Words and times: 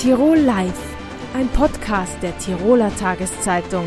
Tirol 0.00 0.38
Live, 0.38 0.96
ein 1.34 1.46
Podcast 1.48 2.22
der 2.22 2.36
Tiroler 2.38 2.90
Tageszeitung. 2.96 3.84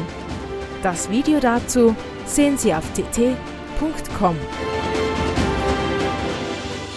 Das 0.83 1.09
Video 1.09 1.39
dazu 1.39 1.95
sehen 2.27 2.55
Sie 2.55 2.71
auf 2.71 2.83
tt.com. 2.93 4.35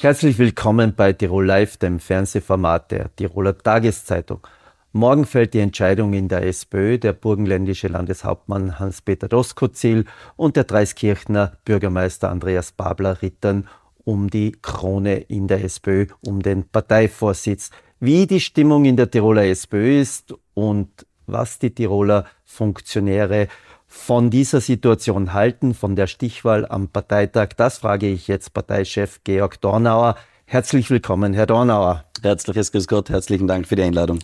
Herzlich 0.02 0.38
willkommen 0.38 0.92
bei 0.94 1.14
Tirol 1.14 1.46
Live, 1.46 1.78
dem 1.78 1.98
Fernsehformat 1.98 2.90
der 2.90 3.16
Tiroler 3.16 3.56
Tageszeitung. 3.56 4.46
Morgen 4.92 5.24
fällt 5.24 5.54
die 5.54 5.60
Entscheidung 5.60 6.12
in 6.12 6.28
der 6.28 6.42
SPÖ. 6.42 6.98
Der 6.98 7.14
burgenländische 7.14 7.88
Landeshauptmann 7.88 8.78
Hans-Peter 8.78 9.28
Doskozil 9.28 10.04
und 10.36 10.56
der 10.56 10.64
Dreiskirchner 10.64 11.52
Bürgermeister 11.64 12.28
Andreas 12.28 12.70
Babler 12.70 13.22
rittern 13.22 13.66
um 14.04 14.28
die 14.28 14.52
Krone 14.52 15.16
in 15.16 15.48
der 15.48 15.64
SPÖ, 15.64 16.06
um 16.20 16.42
den 16.42 16.68
Parteivorsitz 16.68 17.70
wie 18.00 18.26
die 18.26 18.40
Stimmung 18.40 18.84
in 18.84 18.96
der 18.96 19.10
Tiroler 19.10 19.44
SPÖ 19.44 20.00
ist 20.00 20.34
und 20.54 21.06
was 21.26 21.58
die 21.58 21.74
Tiroler 21.74 22.26
Funktionäre 22.44 23.48
von 23.86 24.30
dieser 24.30 24.60
Situation 24.60 25.32
halten, 25.32 25.74
von 25.74 25.96
der 25.96 26.06
Stichwahl 26.06 26.66
am 26.66 26.88
Parteitag. 26.88 27.50
Das 27.56 27.78
frage 27.78 28.08
ich 28.08 28.28
jetzt 28.28 28.52
Parteichef 28.52 29.20
Georg 29.24 29.60
Dornauer. 29.60 30.16
Herzlich 30.44 30.90
willkommen, 30.90 31.34
Herr 31.34 31.46
Dornauer. 31.46 32.04
Herzliches 32.22 32.72
Grüß 32.72 32.86
Gott, 32.86 33.10
herzlichen 33.10 33.46
Dank 33.46 33.66
für 33.66 33.76
die 33.76 33.82
Einladung. 33.82 34.20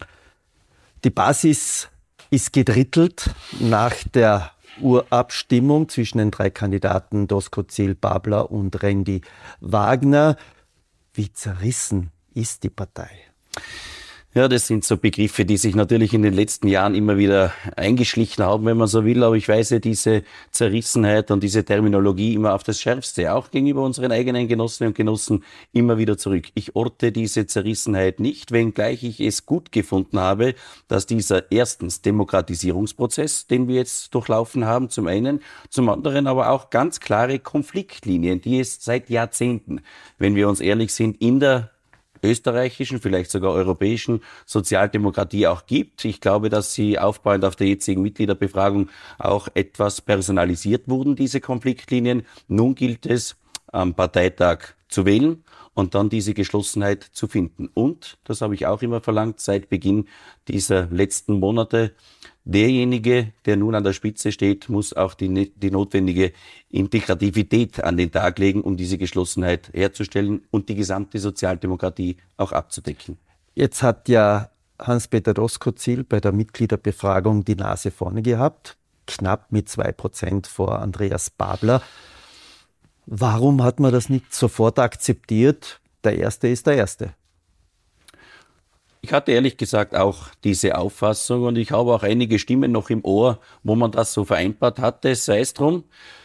Die 1.04 1.10
Basis 1.10 1.88
ist 2.30 2.52
gedrittelt 2.52 3.30
nach 3.58 3.94
der 4.14 4.52
Urabstimmung 4.80 5.88
zwischen 5.88 6.18
den 6.18 6.30
drei 6.30 6.50
Kandidaten 6.50 7.26
Dosko 7.26 7.62
Ziel, 7.64 7.94
Babler 7.94 8.50
und 8.50 8.82
Randy 8.82 9.20
Wagner. 9.60 10.36
Wie 11.12 11.32
zerrissen 11.32 12.10
ist 12.34 12.62
die 12.62 12.70
Partei? 12.70 13.31
Ja, 14.34 14.48
das 14.48 14.66
sind 14.66 14.82
so 14.82 14.96
Begriffe, 14.96 15.44
die 15.44 15.58
sich 15.58 15.74
natürlich 15.74 16.14
in 16.14 16.22
den 16.22 16.32
letzten 16.32 16.66
Jahren 16.66 16.94
immer 16.94 17.18
wieder 17.18 17.52
eingeschlichen 17.76 18.42
haben, 18.42 18.64
wenn 18.64 18.78
man 18.78 18.88
so 18.88 19.04
will. 19.04 19.22
Aber 19.24 19.36
ich 19.36 19.46
weise 19.46 19.78
diese 19.78 20.22
Zerrissenheit 20.50 21.30
und 21.30 21.42
diese 21.42 21.66
Terminologie 21.66 22.32
immer 22.32 22.54
auf 22.54 22.62
das 22.62 22.80
Schärfste, 22.80 23.34
auch 23.34 23.50
gegenüber 23.50 23.82
unseren 23.82 24.10
eigenen 24.10 24.48
Genossinnen 24.48 24.92
und 24.92 24.96
Genossen, 24.96 25.44
immer 25.72 25.98
wieder 25.98 26.16
zurück. 26.16 26.46
Ich 26.54 26.74
orte 26.74 27.12
diese 27.12 27.46
Zerrissenheit 27.46 28.20
nicht, 28.20 28.52
wenngleich 28.52 29.04
ich 29.04 29.20
es 29.20 29.44
gut 29.44 29.70
gefunden 29.70 30.18
habe, 30.18 30.54
dass 30.88 31.04
dieser 31.04 31.52
erstens 31.52 32.00
Demokratisierungsprozess, 32.00 33.48
den 33.48 33.68
wir 33.68 33.74
jetzt 33.74 34.14
durchlaufen 34.14 34.64
haben, 34.64 34.88
zum 34.88 35.08
einen, 35.08 35.42
zum 35.68 35.90
anderen 35.90 36.26
aber 36.26 36.48
auch 36.48 36.70
ganz 36.70 37.00
klare 37.00 37.38
Konfliktlinien, 37.38 38.40
die 38.40 38.60
es 38.60 38.82
seit 38.82 39.10
Jahrzehnten, 39.10 39.82
wenn 40.16 40.36
wir 40.36 40.48
uns 40.48 40.62
ehrlich 40.62 40.94
sind, 40.94 41.20
in 41.20 41.38
der 41.38 41.71
österreichischen, 42.22 43.00
vielleicht 43.00 43.30
sogar 43.30 43.52
europäischen 43.52 44.22
Sozialdemokratie 44.46 45.46
auch 45.46 45.66
gibt. 45.66 46.04
Ich 46.04 46.20
glaube, 46.20 46.48
dass 46.48 46.74
sie 46.74 46.98
aufbauend 46.98 47.44
auf 47.44 47.56
der 47.56 47.68
jetzigen 47.68 48.02
Mitgliederbefragung 48.02 48.88
auch 49.18 49.48
etwas 49.54 50.00
personalisiert 50.00 50.88
wurden, 50.88 51.16
diese 51.16 51.40
Konfliktlinien. 51.40 52.24
Nun 52.48 52.74
gilt 52.74 53.06
es, 53.06 53.36
am 53.72 53.94
Parteitag 53.94 54.74
zu 54.88 55.06
wählen 55.06 55.42
und 55.74 55.94
dann 55.94 56.10
diese 56.10 56.34
Geschlossenheit 56.34 57.02
zu 57.02 57.26
finden. 57.28 57.68
Und, 57.72 58.18
das 58.24 58.40
habe 58.40 58.54
ich 58.54 58.66
auch 58.66 58.82
immer 58.82 59.00
verlangt, 59.00 59.40
seit 59.40 59.68
Beginn 59.68 60.08
dieser 60.48 60.86
letzten 60.86 61.38
Monate, 61.40 61.92
derjenige, 62.44 63.32
der 63.46 63.56
nun 63.56 63.74
an 63.74 63.84
der 63.84 63.92
Spitze 63.92 64.32
steht, 64.32 64.68
muss 64.68 64.92
auch 64.92 65.14
die, 65.14 65.52
die 65.54 65.70
notwendige 65.70 66.32
Integrativität 66.68 67.82
an 67.82 67.96
den 67.96 68.10
Tag 68.10 68.38
legen, 68.38 68.62
um 68.62 68.76
diese 68.76 68.98
Geschlossenheit 68.98 69.70
herzustellen 69.72 70.42
und 70.50 70.68
die 70.68 70.74
gesamte 70.74 71.18
Sozialdemokratie 71.18 72.16
auch 72.36 72.52
abzudecken. 72.52 73.18
Jetzt 73.54 73.82
hat 73.82 74.08
ja 74.08 74.50
Hans-Peter 74.78 75.34
Doskozil 75.34 76.04
bei 76.04 76.20
der 76.20 76.32
Mitgliederbefragung 76.32 77.44
die 77.44 77.54
Nase 77.54 77.90
vorne 77.90 78.22
gehabt, 78.22 78.76
knapp 79.06 79.52
mit 79.52 79.68
zwei 79.68 79.92
Prozent 79.92 80.46
vor 80.46 80.80
Andreas 80.80 81.30
Babler. 81.30 81.82
Warum 83.14 83.62
hat 83.62 83.78
man 83.78 83.92
das 83.92 84.08
nicht 84.08 84.34
sofort 84.34 84.78
akzeptiert? 84.78 85.82
Der 86.02 86.16
Erste 86.16 86.48
ist 86.48 86.66
der 86.66 86.76
Erste. 86.76 87.12
Ich 89.02 89.12
hatte 89.12 89.32
ehrlich 89.32 89.58
gesagt 89.58 89.94
auch 89.94 90.28
diese 90.44 90.78
Auffassung 90.78 91.42
und 91.42 91.58
ich 91.58 91.72
habe 91.72 91.92
auch 91.92 92.04
einige 92.04 92.38
Stimmen 92.38 92.72
noch 92.72 92.88
im 92.88 93.04
Ohr, 93.04 93.38
wo 93.64 93.74
man 93.74 93.92
das 93.92 94.14
so 94.14 94.24
vereinbart 94.24 94.78
hatte, 94.78 95.14
sei 95.14 95.40
es 95.40 95.52
drum. 95.52 95.84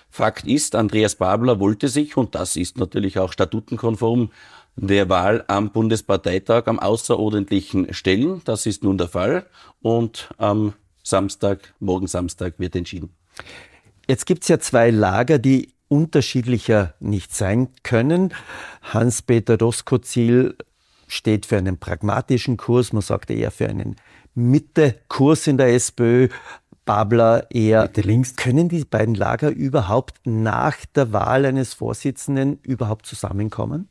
Fakt 0.09 0.47
ist, 0.47 0.75
Andreas 0.75 1.15
Babler 1.15 1.59
wollte 1.59 1.89
sich, 1.89 2.15
und 2.15 2.35
das 2.35 2.55
ist 2.55 2.77
natürlich 2.77 3.19
auch 3.19 3.33
statutenkonform, 3.33 4.31
der 4.77 5.09
Wahl 5.09 5.43
am 5.49 5.71
Bundesparteitag 5.71 6.67
am 6.67 6.79
Außerordentlichen 6.79 7.93
stellen. 7.93 8.39
Das 8.45 8.65
ist 8.65 8.85
nun 8.85 8.97
der 8.97 9.09
Fall. 9.09 9.45
Und 9.81 10.29
am 10.37 10.71
Samstag, 11.03 11.73
morgen 11.81 12.07
Samstag, 12.07 12.59
wird 12.59 12.77
entschieden. 12.77 13.09
Jetzt 14.07 14.25
gibt 14.25 14.43
es 14.43 14.47
ja 14.47 14.57
zwei 14.59 14.89
Lager, 14.89 15.37
die 15.37 15.73
unterschiedlicher 15.89 16.93
nicht 16.99 17.35
sein 17.35 17.69
können. 17.83 18.33
Hans-Peter 18.81 19.57
Doskozil 19.57 20.55
steht 21.07 21.45
für 21.45 21.57
einen 21.57 21.77
pragmatischen 21.77 22.57
Kurs, 22.57 22.93
man 22.93 23.01
sagt 23.01 23.29
eher 23.29 23.51
für 23.51 23.67
einen 23.67 23.95
Mitte-Kurs 24.35 25.47
in 25.47 25.57
der 25.57 25.73
SPÖ. 25.73 26.29
Babler 26.85 27.51
eher 27.51 27.83
Mitte 27.83 28.01
links. 28.01 28.35
Können 28.35 28.69
die 28.69 28.85
beiden 28.85 29.13
Lager 29.13 29.49
überhaupt 29.49 30.25
nach 30.25 30.77
der 30.95 31.11
Wahl 31.11 31.45
eines 31.45 31.73
Vorsitzenden 31.73 32.59
überhaupt 32.63 33.05
zusammenkommen? 33.05 33.89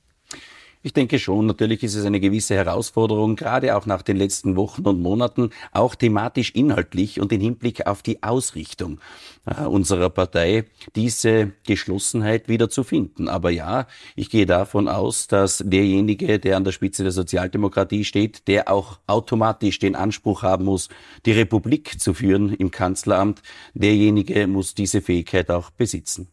Ich 0.87 0.93
denke 0.93 1.19
schon, 1.19 1.47
natürlich 1.47 1.83
ist 1.83 1.97
es 1.97 2.05
eine 2.05 2.21
gewisse 2.21 2.55
Herausforderung, 2.55 3.35
gerade 3.35 3.75
auch 3.75 3.87
nach 3.87 4.03
den 4.03 4.17
letzten 4.17 4.55
Wochen 4.55 4.83
und 4.83 5.03
Monaten, 5.03 5.51
auch 5.73 5.97
thematisch 5.97 6.53
inhaltlich 6.53 7.21
und 7.21 7.33
in 7.33 7.41
Hinblick 7.41 7.89
auf 7.89 8.03
die 8.05 8.23
Ausrichtung 8.23 9.01
äh, 9.47 9.65
unserer 9.65 10.11
Partei, 10.11 10.67
diese 10.95 11.51
Geschlossenheit 11.67 12.49
wieder 12.49 12.71
zu 12.71 12.85
finden. 12.85 13.27
Aber 13.27 13.51
ja, 13.51 13.89
ich 14.15 14.31
gehe 14.31 14.47
davon 14.47 14.87
aus, 14.87 15.27
dass 15.27 15.59
derjenige, 15.59 16.39
der 16.39 16.57
an 16.57 16.63
der 16.63 16.71
Spitze 16.71 17.03
der 17.03 17.11
Sozialdemokratie 17.11 18.05
steht, 18.05 18.47
der 18.47 18.71
auch 18.71 19.01
automatisch 19.09 19.81
den 19.81 19.97
Anspruch 19.97 20.45
haben 20.45 20.67
muss, 20.67 20.89
die 21.25 21.33
Republik 21.33 22.01
zu 22.01 22.15
führen 22.15 22.55
im 22.55 22.71
Kanzleramt, 22.71 23.43
derjenige 23.75 24.47
muss 24.47 24.77
diese 24.77 25.03
Fähigkeit 25.03 25.51
auch 25.51 25.71
besitzen. 25.71 26.29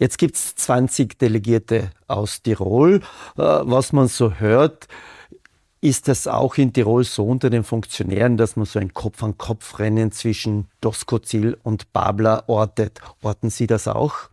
Jetzt 0.00 0.16
gibt 0.16 0.34
es 0.34 0.54
20 0.54 1.18
Delegierte 1.18 1.90
aus 2.08 2.40
Tirol. 2.40 3.02
Äh, 3.36 3.42
was 3.42 3.92
man 3.92 4.08
so 4.08 4.32
hört, 4.32 4.88
ist 5.82 6.08
das 6.08 6.26
auch 6.26 6.56
in 6.56 6.72
Tirol 6.72 7.04
so 7.04 7.26
unter 7.26 7.50
den 7.50 7.64
Funktionären, 7.64 8.38
dass 8.38 8.56
man 8.56 8.64
so 8.64 8.78
ein 8.78 8.94
Kopf-an-Kopf-Rennen 8.94 10.10
zwischen 10.10 10.68
Doskozil 10.80 11.58
und 11.62 11.92
Babler 11.92 12.44
ortet. 12.46 13.02
Orten 13.20 13.50
Sie 13.50 13.66
das 13.66 13.88
auch? 13.88 14.30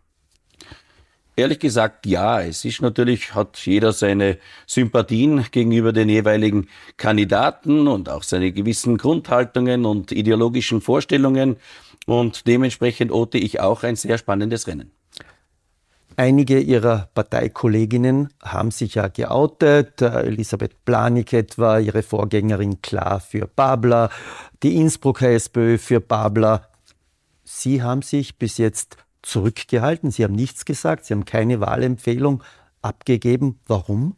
Ehrlich 1.36 1.60
gesagt, 1.60 2.06
ja. 2.06 2.42
Es 2.42 2.64
ist 2.64 2.82
natürlich, 2.82 3.36
hat 3.36 3.58
jeder 3.66 3.92
seine 3.92 4.38
Sympathien 4.68 5.46
gegenüber 5.52 5.92
den 5.92 6.08
jeweiligen 6.08 6.70
Kandidaten 6.96 7.90
und 7.90 8.08
auch 8.08 8.24
seine 8.24 8.54
gewissen 8.54 8.98
Grundhaltungen 8.98 9.86
und 9.86 10.14
ideologischen 10.14 10.80
Vorstellungen. 10.80 11.58
Und 12.06 12.48
dementsprechend 12.48 13.12
orte 13.12 13.38
ich 13.38 13.60
auch 13.60 13.84
ein 13.84 13.98
sehr 13.98 14.18
spannendes 14.18 14.66
Rennen. 14.68 14.97
Einige 16.20 16.60
ihrer 16.60 17.10
Parteikolleginnen 17.14 18.30
haben 18.44 18.72
sich 18.72 18.96
ja 18.96 19.08
geoutet. 19.08 20.02
Elisabeth 20.02 20.84
Planik 20.84 21.32
etwa, 21.32 21.78
ihre 21.78 22.02
Vorgängerin 22.02 22.82
klar 22.82 23.20
für 23.20 23.46
Babler, 23.46 24.10
die 24.64 24.78
Innsbrucker 24.78 25.30
SPÖ 25.30 25.78
für 25.78 26.02
Babler. 26.02 26.70
Sie 27.44 27.84
haben 27.84 28.02
sich 28.02 28.40
bis 28.40 28.58
jetzt 28.58 28.98
zurückgehalten. 29.22 30.10
Sie 30.10 30.24
haben 30.24 30.34
nichts 30.34 30.66
gesagt. 30.66 31.06
Sie 31.06 31.14
haben 31.14 31.26
keine 31.26 31.60
Wahlempfehlung 31.62 32.44
abgegeben. 32.82 33.60
Warum? 33.68 34.16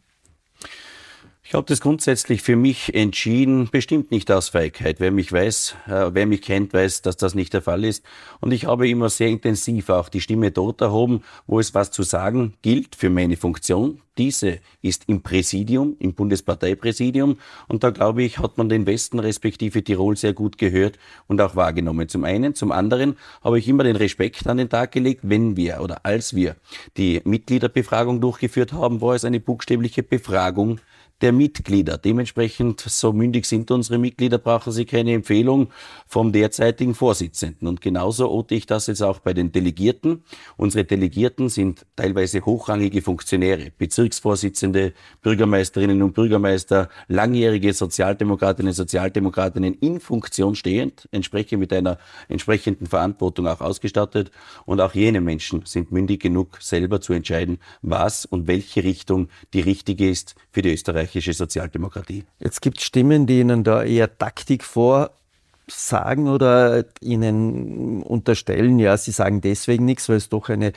Ich 1.50 1.56
habe 1.56 1.66
das 1.66 1.82
grundsätzlich 1.82 2.44
für 2.44 2.56
mich 2.56 2.94
entschieden, 2.94 3.70
bestimmt 3.72 4.12
nicht 4.12 4.32
aus 4.32 4.50
Feigheit. 4.50 5.00
Wer 5.00 5.10
mich 5.10 5.34
weiß, 5.34 5.76
äh, 5.88 6.12
wer 6.14 6.28
mich 6.28 6.44
kennt, 6.44 6.76
weiß, 6.76 7.02
dass 7.02 7.18
das 7.18 7.34
nicht 7.34 7.54
der 7.54 7.64
Fall 7.64 7.86
ist. 7.86 8.06
Und 8.40 8.52
ich 8.52 8.66
habe 8.66 8.88
immer 8.88 9.10
sehr 9.10 9.30
intensiv 9.30 9.90
auch 9.90 10.10
die 10.10 10.22
Stimme 10.22 10.52
dort 10.52 10.80
erhoben, 10.80 11.24
wo 11.48 11.60
es 11.60 11.74
was 11.74 11.90
zu 11.90 12.04
sagen 12.04 12.54
gilt 12.62 12.96
für 12.96 13.10
meine 13.10 13.36
Funktion. 13.36 14.00
Diese 14.20 14.60
ist 14.84 15.06
im 15.08 15.24
Präsidium, 15.24 15.96
im 15.98 16.14
Bundesparteipräsidium. 16.14 17.40
Und 17.68 17.84
da 17.84 17.90
glaube 17.90 18.22
ich, 18.22 18.38
hat 18.38 18.60
man 18.60 18.70
den 18.70 18.86
Westen 18.86 19.18
respektive 19.18 19.84
Tirol 19.84 20.18
sehr 20.18 20.34
gut 20.34 20.60
gehört 20.60 21.00
und 21.26 21.42
auch 21.42 21.56
wahrgenommen. 21.56 22.10
Zum 22.10 22.26
einen. 22.26 22.54
Zum 22.54 22.72
anderen 22.72 23.18
habe 23.44 23.58
ich 23.58 23.68
immer 23.68 23.86
den 23.86 23.96
Respekt 23.96 24.46
an 24.46 24.58
den 24.58 24.70
Tag 24.70 24.92
gelegt, 24.92 25.22
wenn 25.24 25.58
wir 25.58 25.80
oder 25.82 26.06
als 26.06 26.36
wir 26.36 26.58
die 26.96 27.22
Mitgliederbefragung 27.24 28.22
durchgeführt 28.22 28.72
haben, 28.72 29.02
war 29.02 29.16
es 29.16 29.26
eine 29.26 29.40
buchstäbliche 29.40 30.04
Befragung 30.04 30.80
der 31.22 31.32
Mitglieder. 31.32 31.98
Dementsprechend, 31.98 32.82
so 32.82 33.14
mündig 33.14 33.46
sind 33.46 33.72
unsere 33.72 33.98
Mitglieder, 33.98 34.38
brauchen 34.38 34.72
sie 34.72 34.86
keine 34.86 35.14
Empfehlung 35.14 35.70
vom 36.08 36.32
derzeitigen 36.32 36.96
Vorsitzenden. 36.96 37.68
Und 37.68 37.82
genauso 37.82 38.32
ote 38.32 38.56
ich 38.56 38.66
das 38.66 38.88
jetzt 38.88 39.02
auch 39.02 39.20
bei 39.20 39.34
den 39.34 39.52
Delegierten. 39.52 40.24
Unsere 40.58 40.86
Delegierten 40.86 41.50
sind 41.50 41.86
teilweise 41.96 42.46
hochrangige 42.46 43.02
Funktionäre, 43.02 43.72
Bezirksvorsitzende, 43.78 44.94
Bürgermeisterinnen 45.22 46.02
und 46.02 46.14
Bürgermeister, 46.14 46.90
langjährige 47.08 47.74
Sozialdemokratinnen 47.74 48.70
und 48.70 48.76
Sozialdemokratinnen 48.76 49.74
in 49.76 50.00
Funktion 50.00 50.56
stehend, 50.56 51.08
entsprechend 51.12 51.60
mit 51.60 51.74
einer 51.74 51.98
entsprechenden 52.30 52.88
Verantwortung 52.88 53.48
auch 53.48 53.62
ausgestattet. 53.62 54.32
Und 54.66 54.80
auch 54.82 54.94
jene 54.94 55.22
Menschen 55.22 55.66
sind 55.66 55.92
mündig 55.92 56.22
genug, 56.22 56.58
selber 56.62 57.02
zu 57.02 57.14
entscheiden, 57.14 57.60
was 57.82 58.26
und 58.26 58.48
welche 58.48 58.84
Richtung 58.84 59.30
die 59.54 59.62
richtige 59.62 60.10
ist 60.10 60.36
für 60.52 60.62
die 60.62 60.70
österreichische 61.10 61.34
Sozialdemokratie. 61.34 62.26
Jetzt 62.40 62.62
gibt 62.62 62.78
es 62.78 62.84
Stimmen, 62.84 63.26
die 63.28 63.40
Ihnen 63.40 63.64
da 63.64 63.84
eher 63.84 64.18
Taktik 64.18 64.64
vorsagen 64.64 66.28
oder 66.28 66.86
Ihnen 67.02 68.04
unterstellen, 68.04 68.80
ja, 68.80 68.98
Sie 68.98 69.12
sagen 69.12 69.42
deswegen 69.42 69.86
nichts, 69.86 70.10
weil 70.10 70.18
es 70.18 70.30
doch 70.30 70.50
eine 70.50 70.74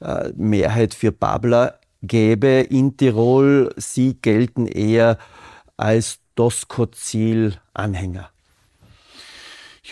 äh, 0.00 0.30
Mehrheit 0.36 0.94
für 0.94 1.12
Babler 1.12 1.78
gäbe 2.02 2.66
in 2.68 2.96
Tirol. 2.96 3.72
Sie 3.76 4.14
gelten 4.20 4.66
eher 4.66 5.18
als 5.76 6.18
Doskozil-Anhänger. 6.34 8.30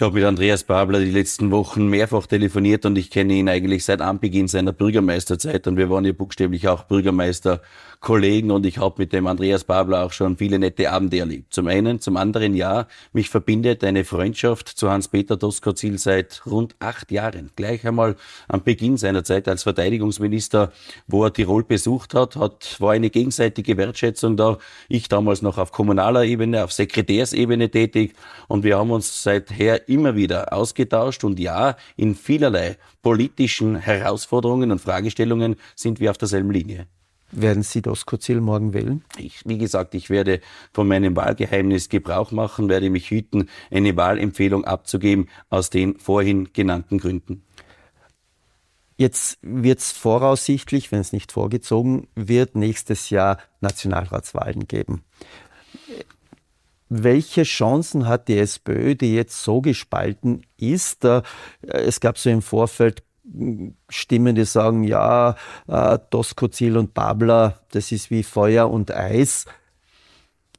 Ich 0.01 0.03
habe 0.03 0.15
mit 0.15 0.25
Andreas 0.25 0.65
Babler 0.65 0.99
die 0.99 1.11
letzten 1.11 1.51
Wochen 1.51 1.89
mehrfach 1.89 2.27
telefoniert 2.27 2.87
und 2.87 2.97
ich 2.97 3.11
kenne 3.11 3.35
ihn 3.35 3.51
eigentlich 3.51 3.85
seit 3.85 4.01
Anbeginn 4.01 4.49
seiner 4.49 4.73
Bürgermeisterzeit 4.73 5.67
und 5.67 5.77
wir 5.77 5.91
waren 5.91 6.07
ja 6.07 6.13
buchstäblich 6.13 6.69
auch 6.69 6.85
Bürgermeister 6.85 7.61
Kollegen 8.01 8.51
und 8.51 8.65
ich 8.65 8.79
habe 8.79 8.95
mit 8.97 9.13
dem 9.13 9.27
Andreas 9.27 9.65
Babler 9.65 10.07
auch 10.07 10.13
schon 10.13 10.39
viele 10.39 10.59
nette 10.59 10.91
Abende 10.91 11.19
erlebt. 11.19 11.53
Zum 11.53 11.67
einen, 11.67 12.01
zum 12.01 12.17
anderen 12.17 12.55
ja, 12.55 12.87
mich 13.13 13.29
verbindet 13.29 13.85
eine 13.85 14.07
Freundschaft 14.07 14.69
zu 14.69 14.91
Hans-Peter 14.91 15.37
Doskozil 15.37 15.99
seit 15.99 16.47
rund 16.47 16.77
acht 16.79 17.11
Jahren. 17.11 17.51
Gleich 17.57 17.87
einmal 17.87 18.17
am 18.49 18.63
Beginn 18.63 18.97
seiner 18.97 19.23
Zeit 19.23 19.49
als 19.49 19.65
Verteidigungsminister, 19.65 20.73
wo 21.09 21.25
er 21.25 21.33
Tirol 21.35 21.63
besucht 21.63 22.15
hat, 22.15 22.37
hat 22.37 22.81
war 22.81 22.93
eine 22.93 23.11
gegenseitige 23.11 23.77
Wertschätzung 23.77 24.39
da. 24.39 24.57
Ich 24.89 25.09
damals 25.09 25.43
noch 25.43 25.59
auf 25.59 25.71
kommunaler 25.71 26.25
Ebene, 26.25 26.65
auf 26.65 26.73
Sekretärsebene 26.73 27.71
tätig 27.71 28.15
und 28.49 28.65
wir 28.65 28.79
haben 28.79 28.93
uns 28.93 29.23
seither 29.23 29.90
immer 29.91 30.17
wieder 30.17 30.53
ausgetauscht 30.53 31.25
und 31.25 31.39
ja, 31.39 31.77
in 31.97 32.15
vielerlei 32.15 32.77
politischen 33.03 33.77
Herausforderungen 33.77 34.71
und 34.73 34.81
Fragestellungen 34.81 35.57
sind 35.75 36.01
wir 36.01 36.11
auf 36.11 36.19
derselben 36.19 36.51
Linie. 36.51 36.87
Werden 37.33 37.63
Sie 37.63 37.81
das 37.81 38.07
Kozil 38.07 38.41
morgen 38.41 38.73
wählen? 38.73 39.05
Ich, 39.17 39.43
wie 39.47 39.59
gesagt, 39.59 39.95
ich 39.95 40.11
werde 40.11 40.41
von 40.73 40.89
meinem 40.89 41.15
Wahlgeheimnis 41.15 41.89
Gebrauch 41.89 42.33
machen, 42.33 42.69
werde 42.69 42.91
mich 42.91 43.11
hüten, 43.11 43.49
eine 43.71 43.97
Wahlempfehlung 43.97 44.65
abzugeben 44.65 45.29
aus 45.49 45.71
den 45.71 45.99
vorhin 45.99 46.53
genannten 46.53 46.99
Gründen. 46.99 47.45
Jetzt 48.97 49.39
wird 49.43 49.79
es 49.79 49.93
voraussichtlich, 49.93 50.93
wenn 50.93 51.01
es 51.01 51.13
nicht 51.13 51.33
vorgezogen 51.33 52.09
wird, 52.15 52.55
nächstes 52.57 53.09
Jahr 53.11 53.39
Nationalratswahlen 53.61 54.67
geben. 54.67 55.05
Welche 56.93 57.45
Chancen 57.45 58.09
hat 58.09 58.27
die 58.27 58.37
SPÖ, 58.37 58.97
die 58.97 59.15
jetzt 59.15 59.43
so 59.45 59.61
gespalten 59.61 60.43
ist? 60.57 61.07
Es 61.63 62.01
gab 62.01 62.19
so 62.19 62.29
im 62.31 62.43
Vorfeld 62.43 63.05
Stimmen, 63.89 64.35
die 64.35 64.45
sagen, 64.45 64.83
ja, 64.83 65.37
äh, 65.69 65.99
Doskozil 66.11 66.77
und 66.77 66.93
Babler, 66.93 67.61
das 67.71 67.93
ist 67.93 68.11
wie 68.11 68.25
Feuer 68.25 68.69
und 68.69 68.91
Eis. 68.91 69.47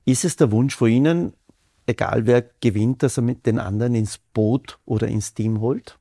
Ist 0.06 0.24
es 0.24 0.38
der 0.38 0.52
Wunsch 0.52 0.76
von 0.76 0.90
Ihnen, 0.90 1.34
egal 1.86 2.26
wer 2.28 2.50
gewinnt, 2.62 3.04
dass 3.04 3.18
er 3.18 3.24
mit 3.24 3.46
den 3.46 3.60
anderen 3.60 3.94
ins 3.94 4.18
Boot 4.18 4.80
oder 4.86 5.10
ins 5.10 5.34
Team 5.34 5.60
holt? 5.60 6.00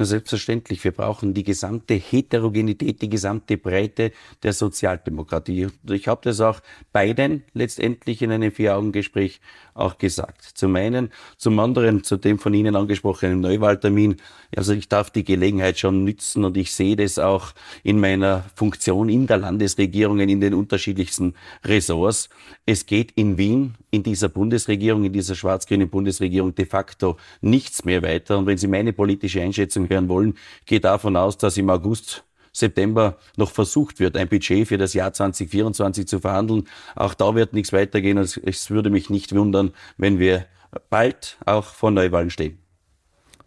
Na 0.00 0.06
selbstverständlich, 0.06 0.82
wir 0.82 0.92
brauchen 0.92 1.34
die 1.34 1.42
gesamte 1.42 1.92
Heterogenität, 1.92 3.02
die 3.02 3.10
gesamte 3.10 3.58
Breite 3.58 4.12
der 4.42 4.54
Sozialdemokratie. 4.54 5.66
Ich 5.90 6.08
habe 6.08 6.22
das 6.24 6.40
auch 6.40 6.60
beiden 6.90 7.42
letztendlich 7.52 8.22
in 8.22 8.32
einem 8.32 8.50
Vier-Augen-Gespräch 8.50 9.42
auch 9.74 9.98
gesagt. 9.98 10.42
Zum 10.42 10.74
einen, 10.76 11.10
zum 11.36 11.58
anderen 11.58 12.02
zu 12.02 12.16
dem 12.16 12.38
von 12.38 12.54
Ihnen 12.54 12.76
angesprochenen 12.76 13.40
Neuwahltermin. 13.40 14.16
Also 14.56 14.72
ich 14.72 14.88
darf 14.88 15.10
die 15.10 15.22
Gelegenheit 15.22 15.78
schon 15.78 16.02
nützen 16.04 16.46
und 16.46 16.56
ich 16.56 16.72
sehe 16.72 16.96
das 16.96 17.18
auch 17.18 17.52
in 17.82 18.00
meiner 18.00 18.44
Funktion 18.54 19.10
in 19.10 19.26
der 19.26 19.36
Landesregierung 19.36 20.18
in 20.20 20.40
den 20.40 20.54
unterschiedlichsten 20.54 21.34
Ressorts. 21.62 22.30
Es 22.64 22.86
geht 22.86 23.12
in 23.12 23.36
Wien, 23.36 23.74
in 23.90 24.02
dieser 24.02 24.28
Bundesregierung, 24.28 25.04
in 25.04 25.12
dieser 25.12 25.34
schwarz-grünen 25.34 25.90
Bundesregierung 25.90 26.54
de 26.54 26.64
facto 26.64 27.16
nichts 27.42 27.84
mehr 27.84 28.02
weiter. 28.02 28.38
Und 28.38 28.46
wenn 28.46 28.56
Sie 28.56 28.66
meine 28.66 28.92
politische 28.92 29.42
Einschätzung 29.42 29.89
hören 29.90 30.08
wollen, 30.08 30.34
gehe 30.66 30.80
davon 30.80 31.16
aus, 31.16 31.36
dass 31.36 31.56
im 31.56 31.70
August 31.70 32.24
September 32.52 33.16
noch 33.36 33.50
versucht 33.50 34.00
wird, 34.00 34.16
ein 34.16 34.28
Budget 34.28 34.66
für 34.68 34.78
das 34.78 34.94
Jahr 34.94 35.12
2024 35.12 36.06
zu 36.06 36.20
verhandeln. 36.20 36.68
Auch 36.96 37.14
da 37.14 37.34
wird 37.34 37.52
nichts 37.52 37.72
weitergehen 37.72 38.18
es 38.18 38.70
würde 38.70 38.90
mich 38.90 39.10
nicht 39.10 39.34
wundern, 39.34 39.72
wenn 39.96 40.18
wir 40.18 40.46
bald 40.88 41.38
auch 41.46 41.64
vor 41.64 41.90
Neuwahlen 41.90 42.30
stehen. 42.30 42.58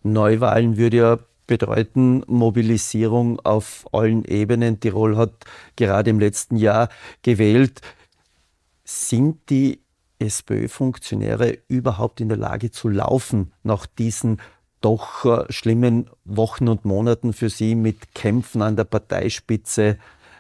Neuwahlen 0.04 0.78
würde 0.78 0.98
ja 0.98 1.20
bedeuten 1.48 2.24
Mobilisierung 2.28 3.40
auf 3.42 3.86
allen 3.92 4.26
Ebenen. 4.26 4.80
Tirol 4.80 5.18
hat 5.18 5.46
gerade 5.76 6.10
im 6.10 6.20
letzten 6.20 6.56
Jahr 6.58 6.90
gewählt. 7.22 7.82
Sind 8.84 9.50
die 9.50 9.82
SPÖ-Funktionäre 10.20 11.58
überhaupt 11.68 12.22
in 12.22 12.30
der 12.30 12.38
Lage 12.38 12.72
zu 12.72 12.88
laufen 12.88 13.52
nach 13.64 13.86
diesen 13.86 14.40
doch 14.84 15.26
äh, 15.26 15.52
schlimmen 15.52 16.10
Wochen 16.26 16.68
und 16.68 16.86
Monaten 16.86 17.34
für 17.34 17.50
Sie 17.50 17.76
mit 17.76 18.14
Kämpfen 18.14 18.62
an 18.62 18.76
der 18.76 18.84
Parteispitze. 18.84 19.98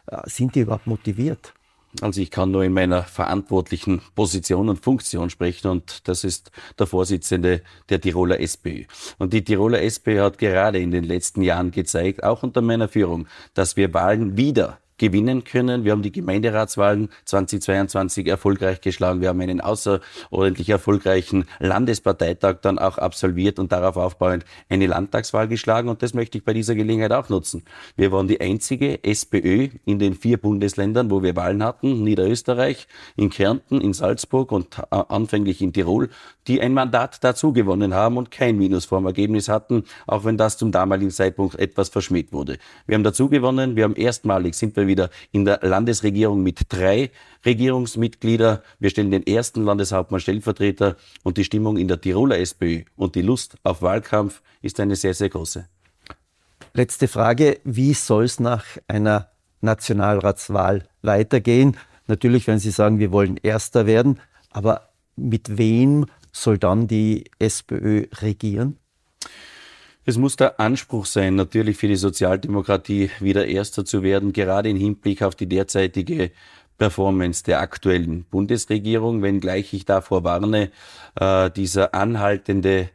Äh, 0.07 0.17
sind 0.25 0.55
die 0.55 0.61
überhaupt 0.61 0.87
motiviert? 0.87 1.53
Also 2.01 2.21
ich 2.21 2.31
kann 2.31 2.51
nur 2.51 2.63
in 2.63 2.73
meiner 2.73 3.03
verantwortlichen 3.03 4.01
Position 4.15 4.67
und 4.69 4.83
Funktion 4.83 5.29
sprechen 5.29 5.67
und 5.69 6.07
das 6.07 6.23
ist 6.23 6.51
der 6.79 6.87
Vorsitzende 6.87 7.61
der 7.89 8.01
Tiroler 8.01 8.39
SPÖ. 8.39 8.85
Und 9.19 9.33
die 9.33 9.43
Tiroler 9.43 9.81
SPÖ 9.81 10.21
hat 10.21 10.39
gerade 10.39 10.79
in 10.79 10.89
den 10.89 11.03
letzten 11.03 11.43
Jahren 11.43 11.69
gezeigt, 11.69 12.23
auch 12.23 12.41
unter 12.41 12.61
meiner 12.61 12.87
Führung, 12.87 13.27
dass 13.53 13.77
wir 13.77 13.93
Wahlen 13.93 14.37
wieder 14.37 14.79
gewinnen 14.97 15.43
können. 15.43 15.83
Wir 15.83 15.91
haben 15.91 16.01
die 16.01 16.11
Gemeinderatswahlen 16.11 17.09
2022 17.25 18.27
erfolgreich 18.27 18.81
geschlagen. 18.81 19.21
Wir 19.21 19.29
haben 19.29 19.41
einen 19.41 19.61
außerordentlich 19.61 20.69
erfolgreichen 20.69 21.45
Landesparteitag 21.59 22.57
dann 22.61 22.79
auch 22.79 22.97
absolviert 22.97 23.59
und 23.59 23.71
darauf 23.71 23.97
aufbauend 23.97 24.45
eine 24.69 24.87
Landtagswahl 24.87 25.47
geschlagen. 25.47 25.89
Und 25.89 26.03
das 26.03 26.13
möchte 26.13 26.37
ich 26.37 26.43
bei 26.43 26.53
dieser 26.53 26.75
Gelegenheit 26.75 27.11
auch 27.11 27.29
nutzen. 27.29 27.63
Wir 27.95 28.11
waren 28.11 28.27
die 28.27 28.41
einzige 28.41 29.03
SPÖ 29.03 29.69
in 29.85 29.99
den 29.99 30.15
vier 30.15 30.37
Bundesländern, 30.37 31.09
wo 31.09 31.23
wir 31.23 31.35
Wahlen 31.35 31.63
hatten. 31.63 32.03
Niederösterreich, 32.03 32.87
in 33.15 33.29
Kärnten, 33.29 33.81
in 33.81 33.93
Salzburg 33.93 34.51
und 34.51 34.77
äh, 34.77 35.03
anfänglich 35.09 35.61
in 35.61 35.73
Tirol, 35.73 36.09
die 36.47 36.61
ein 36.61 36.73
Mandat 36.73 37.23
dazu 37.23 37.53
gewonnen 37.53 37.93
haben 37.93 38.17
und 38.17 38.31
kein 38.31 38.57
Minusformergebnis 38.57 39.49
hatten, 39.49 39.83
auch 40.07 40.25
wenn 40.25 40.37
das 40.37 40.57
zum 40.57 40.71
damaligen 40.71 41.11
Zeitpunkt 41.11 41.55
etwas 41.55 41.89
verschmäht 41.89 42.33
wurde. 42.33 42.57
Wir 42.85 42.95
haben 42.95 43.03
dazu 43.03 43.29
gewonnen. 43.29 43.75
Wir 43.75 43.85
haben 43.85 43.95
erstmalig 43.95 44.55
sind 44.55 44.75
wir 44.75 44.87
wieder 44.87 45.09
in 45.31 45.45
der 45.45 45.59
Landesregierung 45.61 46.43
mit 46.43 46.61
drei 46.69 47.11
Regierungsmitgliedern. 47.45 48.59
Wir 48.79 48.89
stellen 48.89 49.11
den 49.11 49.25
ersten 49.25 49.63
Landeshauptmann 49.63 50.19
Stellvertreter 50.19 50.95
und 51.23 51.37
die 51.37 51.43
Stimmung 51.43 51.77
in 51.77 51.87
der 51.87 52.01
Tiroler 52.01 52.39
SPÖ 52.39 52.83
und 52.95 53.15
die 53.15 53.21
Lust 53.21 53.55
auf 53.63 53.81
Wahlkampf 53.81 54.41
ist 54.61 54.79
eine 54.79 54.95
sehr, 54.95 55.13
sehr 55.13 55.29
große. 55.29 55.67
Letzte 56.73 57.07
Frage. 57.07 57.59
Wie 57.63 57.93
soll 57.93 58.23
es 58.23 58.39
nach 58.39 58.65
einer 58.87 59.29
Nationalratswahl 59.61 60.87
weitergehen? 61.01 61.77
Natürlich, 62.07 62.47
wenn 62.47 62.59
Sie 62.59 62.71
sagen, 62.71 62.99
wir 62.99 63.11
wollen 63.11 63.37
Erster 63.37 63.85
werden, 63.85 64.19
aber 64.49 64.89
mit 65.15 65.57
wem 65.57 66.05
soll 66.33 66.57
dann 66.57 66.87
die 66.87 67.25
SPÖ 67.39 68.07
regieren? 68.21 68.77
Es 70.05 70.17
muss 70.17 70.35
der 70.35 70.59
Anspruch 70.59 71.05
sein, 71.05 71.35
natürlich 71.35 71.77
für 71.77 71.87
die 71.87 71.95
Sozialdemokratie 71.95 73.09
wieder 73.21 73.45
Erster 73.47 73.85
zu 73.85 74.03
werden, 74.03 74.33
gerade 74.33 74.69
im 74.69 74.75
Hinblick 74.75 75.21
auf 75.21 75.35
die 75.35 75.47
derzeitige 75.47 76.31
Performance 76.77 77.43
der 77.45 77.61
aktuellen 77.61 78.25
Bundesregierung, 78.25 79.21
wenngleich 79.21 79.73
ich 79.73 79.85
davor 79.85 80.25
warne, 80.25 80.71
äh, 81.15 81.49
dieser 81.51 81.93
anhaltende 81.93 82.89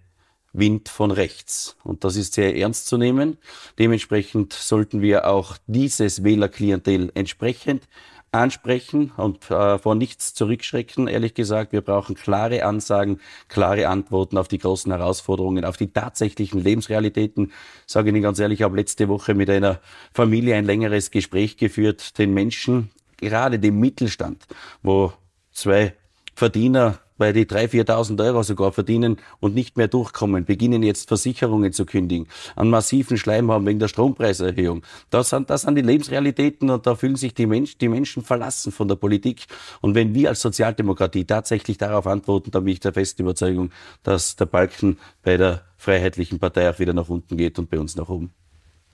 Wind 0.53 0.91
von 0.91 1.11
rechts. 1.11 1.77
Und 1.85 2.05
das 2.05 2.17
ist 2.17 2.35
sehr 2.35 2.57
ernst 2.57 2.89
zu 2.89 2.99
nehmen. 2.99 3.39
Dementsprechend 3.79 4.53
sollten 4.53 5.01
wir 5.01 5.29
auch 5.29 5.57
dieses 5.67 6.25
Wählerklientel 6.25 7.11
entsprechend 7.15 7.89
ansprechen 8.33 9.13
und 9.17 9.51
äh, 9.51 9.79
vor 9.79 9.95
nichts 9.95 10.35
zurückschrecken, 10.35 11.09
ehrlich 11.09 11.35
gesagt. 11.35 11.73
Wir 11.73 11.81
brauchen 11.81 12.15
klare 12.15 12.65
Ansagen, 12.65 13.21
klare 13.49 13.89
Antworten 13.89 14.37
auf 14.37 14.49
die 14.49 14.59
großen 14.59 14.93
Herausforderungen, 14.93 15.65
auf 15.65 15.77
die 15.77 15.93
tatsächlichen 15.93 16.61
Lebensrealitäten. 16.61 17.53
Ich 17.89 17.97
Ihnen 17.97 18.23
ganz 18.23 18.39
ehrlich, 18.39 18.61
ich 18.61 18.65
habe 18.65 18.77
letzte 18.77 19.09
Woche 19.09 19.35
mit 19.35 19.49
einer 19.49 19.81
Familie 20.13 20.57
ein 20.57 20.65
längeres 20.65 21.11
Gespräch 21.11 21.57
geführt, 21.57 22.19
den 22.19 22.35
Menschen 22.35 22.91
gerade 23.17 23.59
dem 23.59 23.81
Mittelstand, 23.81 24.47
wo 24.83 25.13
zwei 25.53 25.95
Verdiener 26.35 26.99
bei 27.19 27.33
die 27.33 27.45
3.000, 27.45 27.87
4.000 27.87 28.25
Euro 28.25 28.43
sogar 28.43 28.73
verdienen 28.73 29.19
und 29.41 29.55
nicht 29.55 29.77
mehr 29.77 29.89
durchkommen, 29.89 30.45
beginnen 30.45 30.83
jetzt 30.83 31.09
Versicherungen 31.09 31.73
zu 31.73 31.85
kündigen, 31.85 32.29
einen 32.57 32.71
massiven 32.71 33.19
Schleim 33.19 33.51
haben 33.51 33.67
wegen 33.67 33.79
der 33.79 33.89
Strompreiserhöhung. 33.89 34.83
Das 35.11 35.31
sind, 35.31 35.51
das 35.51 35.63
sind 35.63 35.75
die 35.75 35.83
Lebensrealitäten 35.83 36.71
und 36.71 36.87
da 36.87 36.95
fühlen 36.95 37.17
sich 37.17 37.35
die, 37.35 37.47
Mensch, 37.47 37.77
die 37.79 37.89
Menschen 37.89 38.23
verlassen 38.23 38.73
von 38.73 38.89
der 38.89 38.97
Politik. 38.97 39.47
Und 39.81 39.95
wenn 39.95 40.15
wir 40.15 40.31
als 40.31 40.41
Sozialdemokratie 40.41 41.25
tatsächlich 41.25 41.77
darauf 41.77 42.07
antworten, 42.07 42.51
dann 42.51 42.65
bin 42.65 42.73
ich 42.73 42.81
der 42.81 42.93
festen 42.93 43.23
Überzeugung, 43.23 43.71
dass 44.03 44.37
der 44.37 44.47
Balken 44.47 44.99
bei 45.23 45.37
der 45.37 45.63
Freiheitlichen 45.77 46.39
Partei 46.39 46.71
auch 46.71 46.79
wieder 46.79 46.93
nach 46.93 47.09
unten 47.09 47.37
geht 47.37 47.59
und 47.59 47.69
bei 47.69 47.79
uns 47.79 47.97
nach 47.97 48.09
oben. 48.09 48.33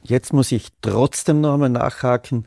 Jetzt 0.03 0.33
muss 0.33 0.53
ich 0.53 0.69
trotzdem 0.83 1.41
noch 1.41 1.55
einmal 1.55 1.71
nachhaken. 1.71 2.47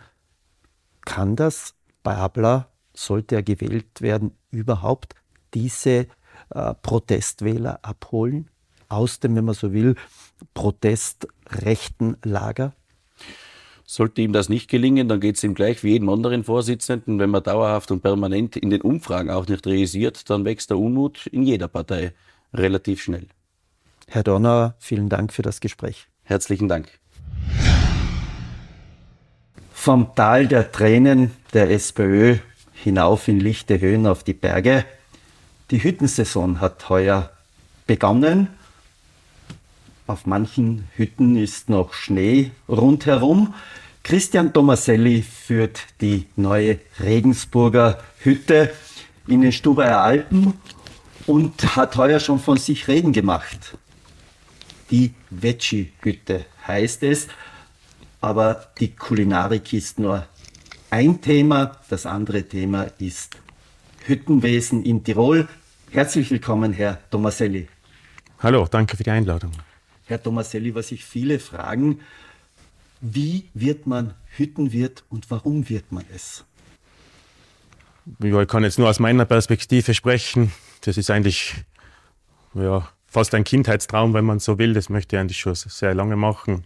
Kann 1.01 1.35
das 1.35 1.73
Babler, 2.03 2.69
sollte 2.93 3.35
er 3.35 3.43
gewählt 3.43 4.01
werden, 4.01 4.31
überhaupt 4.51 5.15
diese 5.53 6.07
äh, 6.49 6.73
Protestwähler 6.81 7.79
abholen 7.83 8.49
aus 8.89 9.19
dem, 9.19 9.35
wenn 9.35 9.45
man 9.45 9.55
so 9.55 9.73
will, 9.73 9.95
protestrechten 10.53 12.17
Lager? 12.23 12.73
Sollte 13.85 14.21
ihm 14.21 14.33
das 14.33 14.49
nicht 14.49 14.69
gelingen, 14.69 15.07
dann 15.07 15.21
geht 15.21 15.37
es 15.37 15.43
ihm 15.43 15.53
gleich 15.53 15.81
wie 15.81 15.91
jedem 15.91 16.09
anderen 16.09 16.43
Vorsitzenden. 16.43 17.19
Wenn 17.19 17.29
man 17.29 17.43
dauerhaft 17.43 17.89
und 17.89 18.01
permanent 18.01 18.57
in 18.57 18.69
den 18.69 18.81
Umfragen 18.81 19.29
auch 19.29 19.47
nicht 19.47 19.65
realisiert, 19.65 20.29
dann 20.29 20.43
wächst 20.43 20.69
der 20.69 20.77
Unmut 20.77 21.25
in 21.27 21.43
jeder 21.43 21.69
Partei 21.69 22.13
relativ 22.53 23.01
schnell. 23.01 23.27
Herr 24.07 24.23
Donauer, 24.23 24.75
vielen 24.79 25.07
Dank 25.07 25.31
für 25.31 25.41
das 25.41 25.61
Gespräch. 25.61 26.07
Herzlichen 26.23 26.67
Dank. 26.67 26.89
Vom 29.71 30.13
Tal 30.15 30.47
der 30.47 30.71
Tränen 30.71 31.31
der 31.53 31.71
SPÖ 31.71 32.37
hinauf 32.73 33.27
in 33.29 33.39
lichte 33.39 33.79
Höhen 33.79 34.05
auf 34.05 34.23
die 34.23 34.33
Berge 34.33 34.83
die 35.71 35.83
Hüttensaison 35.83 36.61
hat 36.61 36.89
heuer 36.89 37.31
begonnen. 37.85 38.47
Auf 40.05 40.25
manchen 40.25 40.87
Hütten 40.95 41.35
ist 41.35 41.69
noch 41.69 41.93
Schnee 41.93 42.51
rundherum. 42.69 43.53
Christian 44.03 44.53
Tomaselli 44.53 45.21
führt 45.21 45.81
die 45.99 46.27
neue 46.37 46.79
Regensburger 47.01 47.99
Hütte 48.19 48.71
in 49.27 49.41
den 49.41 49.51
Stubaier 49.51 49.99
Alpen 49.99 50.53
und 51.25 51.75
hat 51.75 51.97
heuer 51.97 52.21
schon 52.21 52.39
von 52.39 52.57
sich 52.57 52.87
reden 52.87 53.11
gemacht. 53.11 53.77
Die 54.89 55.13
Veggie-Hütte 55.29 56.45
heißt 56.65 57.03
es, 57.03 57.27
aber 58.21 58.67
die 58.79 58.95
Kulinarik 58.95 59.73
ist 59.73 59.99
nur 59.99 60.25
ein 60.89 61.19
Thema. 61.19 61.77
Das 61.89 62.05
andere 62.05 62.43
Thema 62.43 62.83
ist 62.99 63.35
Hüttenwesen 64.07 64.83
in 64.85 65.03
Tirol. 65.03 65.49
Herzlich 65.91 66.31
willkommen, 66.31 66.71
Herr 66.71 66.97
Tomaselli. 67.09 67.67
Hallo, 68.39 68.65
danke 68.69 68.95
für 68.95 69.03
die 69.03 69.09
Einladung. 69.09 69.51
Herr 70.05 70.23
Tomaselli, 70.23 70.73
was 70.73 70.87
sich 70.87 71.03
viele 71.03 71.39
fragen, 71.39 71.99
wie 73.01 73.49
wird 73.53 73.85
man 73.85 74.13
Hüttenwirt 74.37 75.03
und 75.09 75.29
warum 75.29 75.67
wird 75.67 75.91
man 75.91 76.05
es? 76.15 76.45
ich 78.23 78.47
kann 78.47 78.63
jetzt 78.63 78.79
nur 78.79 78.89
aus 78.89 78.99
meiner 78.99 79.25
Perspektive 79.25 79.93
sprechen. 79.93 80.53
Das 80.81 80.95
ist 80.95 81.09
eigentlich 81.09 81.55
ja, 82.53 82.87
fast 83.07 83.35
ein 83.35 83.43
Kindheitstraum, 83.43 84.13
wenn 84.13 84.23
man 84.23 84.39
so 84.39 84.57
will. 84.57 84.73
Das 84.73 84.87
möchte 84.87 85.17
ich 85.17 85.19
eigentlich 85.19 85.39
schon 85.39 85.55
sehr 85.55 85.93
lange 85.93 86.15
machen, 86.15 86.63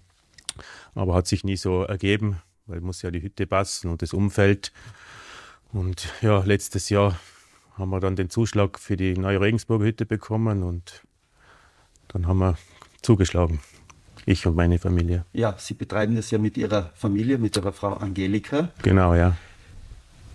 aber 0.93 1.15
hat 1.15 1.25
sich 1.25 1.43
nie 1.43 1.57
so 1.57 1.81
ergeben, 1.81 2.39
weil 2.67 2.81
muss 2.81 3.01
ja 3.01 3.09
die 3.09 3.23
Hütte 3.23 3.47
passen 3.47 3.89
und 3.89 4.03
das 4.03 4.13
Umfeld. 4.13 4.71
Und 5.73 6.09
ja, 6.21 6.39
letztes 6.39 6.89
Jahr 6.89 7.17
haben 7.77 7.89
wir 7.89 7.99
dann 7.99 8.15
den 8.15 8.29
Zuschlag 8.29 8.77
für 8.79 8.97
die 8.97 9.13
neue 9.13 9.39
Regensburger 9.39 9.85
Hütte 9.85 10.05
bekommen 10.05 10.63
und 10.63 11.01
dann 12.09 12.27
haben 12.27 12.39
wir 12.39 12.57
zugeschlagen. 13.01 13.59
Ich 14.25 14.45
und 14.45 14.55
meine 14.55 14.77
Familie. 14.77 15.25
Ja, 15.33 15.55
Sie 15.57 15.73
betreiben 15.73 16.15
das 16.15 16.29
ja 16.29 16.37
mit 16.37 16.57
Ihrer 16.57 16.91
Familie, 16.95 17.37
mit 17.37 17.55
Ihrer 17.55 17.71
Frau 17.71 17.93
Angelika. 17.93 18.69
Genau, 18.83 19.15
ja. 19.15 19.35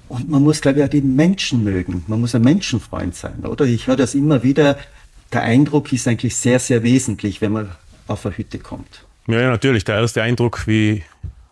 Und 0.09 0.29
man 0.29 0.43
muss, 0.43 0.61
glaube 0.61 0.79
ich, 0.79 0.85
auch 0.85 0.89
die 0.89 1.03
Menschen 1.03 1.63
mögen. 1.65 2.05
Man 2.07 2.21
muss 2.21 2.35
ein 2.35 2.43
Menschenfreund 2.43 3.15
sein, 3.15 3.45
oder? 3.45 3.65
Ich 3.65 3.87
höre 3.87 3.97
das 3.97 4.15
immer 4.15 4.43
wieder. 4.43 4.79
Der 5.33 5.43
Eindruck 5.43 5.93
ist 5.93 6.09
eigentlich 6.09 6.37
sehr, 6.37 6.59
sehr 6.59 6.83
wesentlich, 6.83 7.41
wenn 7.41 7.53
man 7.53 7.71
auf 8.07 8.25
eine 8.25 8.37
Hütte 8.37 8.59
kommt. 8.59 9.05
Ja, 9.27 9.41
ja 9.41 9.51
natürlich. 9.51 9.85
Der 9.85 9.97
erste 9.97 10.23
Eindruck, 10.23 10.67
wie 10.67 11.03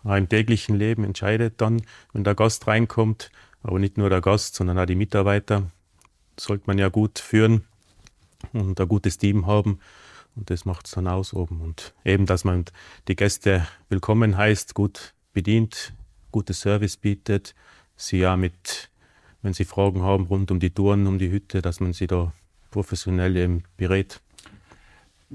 im 0.03 0.29
täglichen 0.29 0.75
Leben 0.77 1.03
entscheidet 1.03 1.55
dann, 1.57 1.81
wenn 2.13 2.23
der 2.23 2.35
Gast 2.35 2.67
reinkommt, 2.67 3.31
aber 3.65 3.79
nicht 3.79 3.97
nur 3.97 4.11
der 4.11 4.21
Gast, 4.21 4.53
sondern 4.53 4.77
auch 4.77 4.85
die 4.85 4.95
Mitarbeiter 4.95 5.71
sollte 6.39 6.65
man 6.67 6.77
ja 6.77 6.89
gut 6.89 7.17
führen 7.17 7.65
und 8.53 8.79
ein 8.79 8.87
gutes 8.87 9.17
Team 9.17 9.47
haben. 9.47 9.79
Und 10.35 10.51
das 10.51 10.65
macht 10.65 10.85
es 10.85 10.91
dann 10.91 11.07
aus 11.07 11.33
oben. 11.33 11.61
Und 11.61 11.95
eben, 12.03 12.27
dass 12.27 12.43
man 12.43 12.65
die 13.07 13.15
Gäste 13.15 13.67
willkommen 13.89 14.37
heißt, 14.37 14.75
gut 14.75 15.15
bedient, 15.33 15.93
gutes 16.31 16.59
Service 16.59 16.97
bietet, 16.97 17.55
sie 17.95 18.19
ja 18.19 18.37
mit, 18.37 18.91
wenn 19.41 19.53
sie 19.53 19.65
Fragen 19.65 20.03
haben 20.03 20.25
rund 20.25 20.51
um 20.51 20.59
die 20.59 20.69
Touren, 20.69 21.07
um 21.07 21.17
die 21.17 21.31
Hütte, 21.31 21.63
dass 21.63 21.79
man 21.79 21.93
sie 21.93 22.05
da 22.05 22.33
professionell 22.69 23.63
berät. 23.77 24.21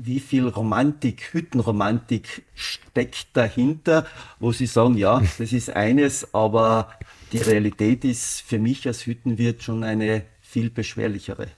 Wie 0.03 0.21
viel 0.21 0.49
Romantik, 0.49 1.31
Hüttenromantik 1.33 2.43
steckt 2.55 3.29
dahinter, 3.35 4.07
wo 4.39 4.53
Sie 4.53 4.67
sagen, 4.67 4.97
ja, 4.97 5.21
das 5.39 5.53
ist 5.53 5.71
eines, 5.71 6.35
aber 6.35 6.91
die 7.33 7.39
Realität 7.39 8.05
ist 8.05 8.41
für 8.41 8.59
mich 8.59 8.87
als 8.87 9.07
Hüttenwirt 9.07 9.63
schon 9.63 9.85
eine 9.85 10.23
viel 10.41 10.71
beschwerlichere. 10.71 11.49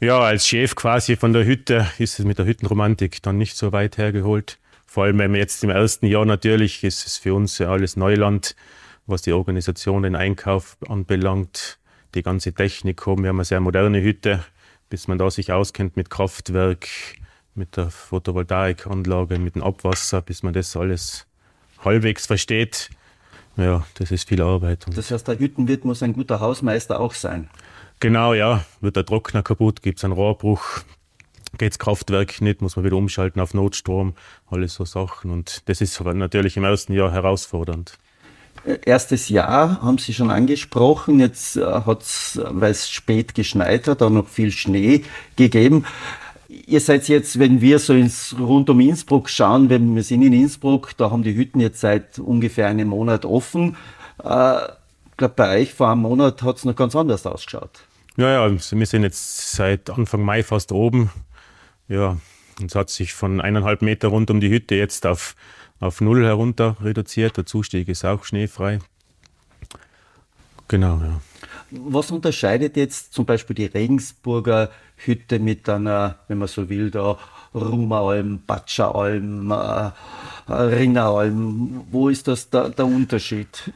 Ja, 0.00 0.18
als 0.18 0.48
Chef 0.48 0.74
quasi 0.74 1.16
von 1.16 1.32
der 1.32 1.44
Hütte 1.44 1.86
ist 1.98 2.18
es 2.18 2.24
mit 2.24 2.38
der 2.38 2.46
Hüttenromantik 2.46 3.22
dann 3.22 3.38
nicht 3.38 3.56
so 3.56 3.70
weit 3.70 3.98
hergeholt. 3.98 4.58
Vor 4.84 5.04
allem, 5.04 5.18
wenn 5.18 5.32
wir 5.32 5.38
jetzt 5.38 5.62
im 5.62 5.70
ersten 5.70 6.06
Jahr 6.06 6.26
natürlich, 6.26 6.82
ist 6.82 7.06
es 7.06 7.18
für 7.18 7.34
uns 7.34 7.60
alles 7.60 7.96
Neuland, 7.96 8.56
was 9.06 9.22
die 9.22 9.32
Organisation, 9.32 10.02
den 10.02 10.16
Einkauf 10.16 10.76
anbelangt, 10.88 11.78
die 12.14 12.22
ganze 12.22 12.52
Technik 12.52 13.06
haben. 13.06 13.22
Wir 13.22 13.28
haben 13.28 13.36
eine 13.36 13.44
sehr 13.44 13.60
moderne 13.60 14.02
Hütte, 14.02 14.44
bis 14.90 15.08
man 15.08 15.18
da 15.18 15.30
sich 15.30 15.52
auskennt 15.52 15.96
mit 15.96 16.10
Kraftwerk, 16.10 16.88
mit 17.54 17.76
der 17.76 17.90
Photovoltaikanlage, 17.90 19.38
mit 19.38 19.54
dem 19.54 19.62
Abwasser, 19.62 20.22
bis 20.22 20.42
man 20.42 20.52
das 20.52 20.76
alles 20.76 21.26
halbwegs 21.84 22.26
versteht. 22.26 22.90
Ja, 23.56 23.84
das 23.94 24.10
ist 24.10 24.28
viel 24.28 24.42
Arbeit. 24.42 24.86
Das 24.94 25.10
heißt, 25.10 25.28
der 25.28 25.38
Hüttenwirt 25.38 25.84
muss 25.84 26.02
ein 26.02 26.14
guter 26.14 26.40
Hausmeister 26.40 27.00
auch 27.00 27.12
sein. 27.12 27.50
Genau, 28.00 28.34
ja. 28.34 28.64
Wird 28.80 28.96
der 28.96 29.04
Trockner 29.04 29.42
kaputt, 29.42 29.82
gibt 29.82 29.98
es 29.98 30.04
einen 30.04 30.14
Rohrbruch, 30.14 30.80
geht 31.58 31.72
das 31.72 31.78
Kraftwerk 31.78 32.40
nicht, 32.40 32.62
muss 32.62 32.76
man 32.76 32.84
wieder 32.84 32.96
umschalten 32.96 33.40
auf 33.40 33.52
Notstrom, 33.54 34.14
alles 34.50 34.74
so 34.74 34.84
Sachen. 34.84 35.30
Und 35.30 35.68
das 35.68 35.80
ist 35.80 36.00
natürlich 36.00 36.56
im 36.56 36.64
ersten 36.64 36.94
Jahr 36.94 37.12
herausfordernd. 37.12 37.98
Erstes 38.84 39.28
Jahr 39.28 39.82
haben 39.82 39.98
Sie 39.98 40.14
schon 40.14 40.30
angesprochen. 40.30 41.18
Jetzt 41.18 41.56
äh, 41.56 41.64
hat 41.64 42.02
es, 42.02 42.40
weil 42.42 42.70
es 42.70 42.88
spät 42.88 43.34
geschneit 43.34 43.88
hat, 43.88 44.02
auch 44.02 44.10
noch 44.10 44.28
viel 44.28 44.52
Schnee 44.52 45.02
gegeben. 45.36 45.84
Ihr 46.66 46.80
seid 46.80 47.08
jetzt, 47.08 47.38
wenn 47.38 47.62
wir 47.62 47.78
so 47.78 47.94
ins, 47.94 48.36
rund 48.38 48.68
um 48.68 48.78
Innsbruck 48.80 49.30
schauen, 49.30 49.70
wenn 49.70 49.94
wir 49.94 50.02
sind 50.02 50.22
in 50.22 50.34
Innsbruck, 50.34 50.94
da 50.98 51.10
haben 51.10 51.22
die 51.22 51.34
Hütten 51.34 51.60
jetzt 51.60 51.80
seit 51.80 52.18
ungefähr 52.18 52.66
einem 52.66 52.88
Monat 52.88 53.24
offen. 53.24 53.76
Äh, 54.22 54.56
ich 55.10 55.16
glaube, 55.16 55.34
bei 55.34 55.60
euch 55.60 55.72
vor 55.72 55.90
einem 55.90 56.02
Monat 56.02 56.42
hat 56.42 56.58
es 56.58 56.64
noch 56.66 56.76
ganz 56.76 56.94
anders 56.94 57.26
ausgeschaut. 57.26 57.84
Ja, 58.16 58.30
ja, 58.30 58.42
also 58.42 58.78
wir 58.78 58.84
sind 58.84 59.02
jetzt 59.02 59.52
seit 59.52 59.88
Anfang 59.88 60.22
Mai 60.22 60.42
fast 60.42 60.72
oben. 60.72 61.10
Ja, 61.88 62.18
es 62.64 62.74
hat 62.74 62.90
sich 62.90 63.14
von 63.14 63.40
eineinhalb 63.40 63.80
Meter 63.80 64.08
rund 64.08 64.30
um 64.30 64.40
die 64.40 64.50
Hütte 64.50 64.74
jetzt 64.74 65.06
auf, 65.06 65.34
auf 65.80 66.02
null 66.02 66.22
herunter 66.22 66.76
reduziert. 66.82 67.38
Der 67.38 67.46
Zustieg 67.46 67.88
ist 67.88 68.04
auch 68.04 68.24
schneefrei. 68.24 68.80
Genau, 70.68 70.98
ja. 70.98 71.20
Was 71.84 72.10
unterscheidet 72.10 72.76
jetzt 72.76 73.12
zum 73.12 73.24
Beispiel 73.24 73.54
die 73.54 73.66
Regensburger 73.66 74.70
Hütte 74.96 75.38
mit 75.38 75.68
einer, 75.68 76.18
wenn 76.28 76.38
man 76.38 76.48
so 76.48 76.68
will, 76.68 76.90
da 76.90 77.18
Rumeralm, 77.54 78.40
Batscheralm, 78.46 79.50
äh, 79.50 80.52
Ringeralm? 80.52 81.84
Wo 81.90 82.08
ist 82.08 82.28
das 82.28 82.50
da, 82.50 82.68
der 82.68 82.86
Unterschied? 82.86 83.72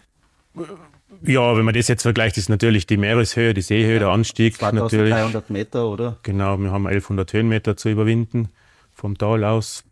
Ja, 1.22 1.56
wenn 1.56 1.64
man 1.64 1.74
das 1.74 1.88
jetzt 1.88 2.02
vergleicht, 2.02 2.36
ist 2.36 2.48
natürlich 2.48 2.86
die 2.86 2.96
Meereshöhe, 2.96 3.54
die 3.54 3.62
Seehöhe, 3.62 3.94
ja, 3.94 3.98
der 4.00 4.08
Anstieg 4.08 4.56
2300 4.56 5.50
Meter, 5.50 5.88
oder? 5.88 6.18
Genau, 6.22 6.58
wir 6.58 6.70
haben 6.70 6.86
1100 6.86 7.32
Höhenmeter 7.32 7.76
zu 7.76 7.88
überwinden 7.88 8.48
vom 8.92 9.16
Tal 9.16 9.44
aus. 9.44 9.84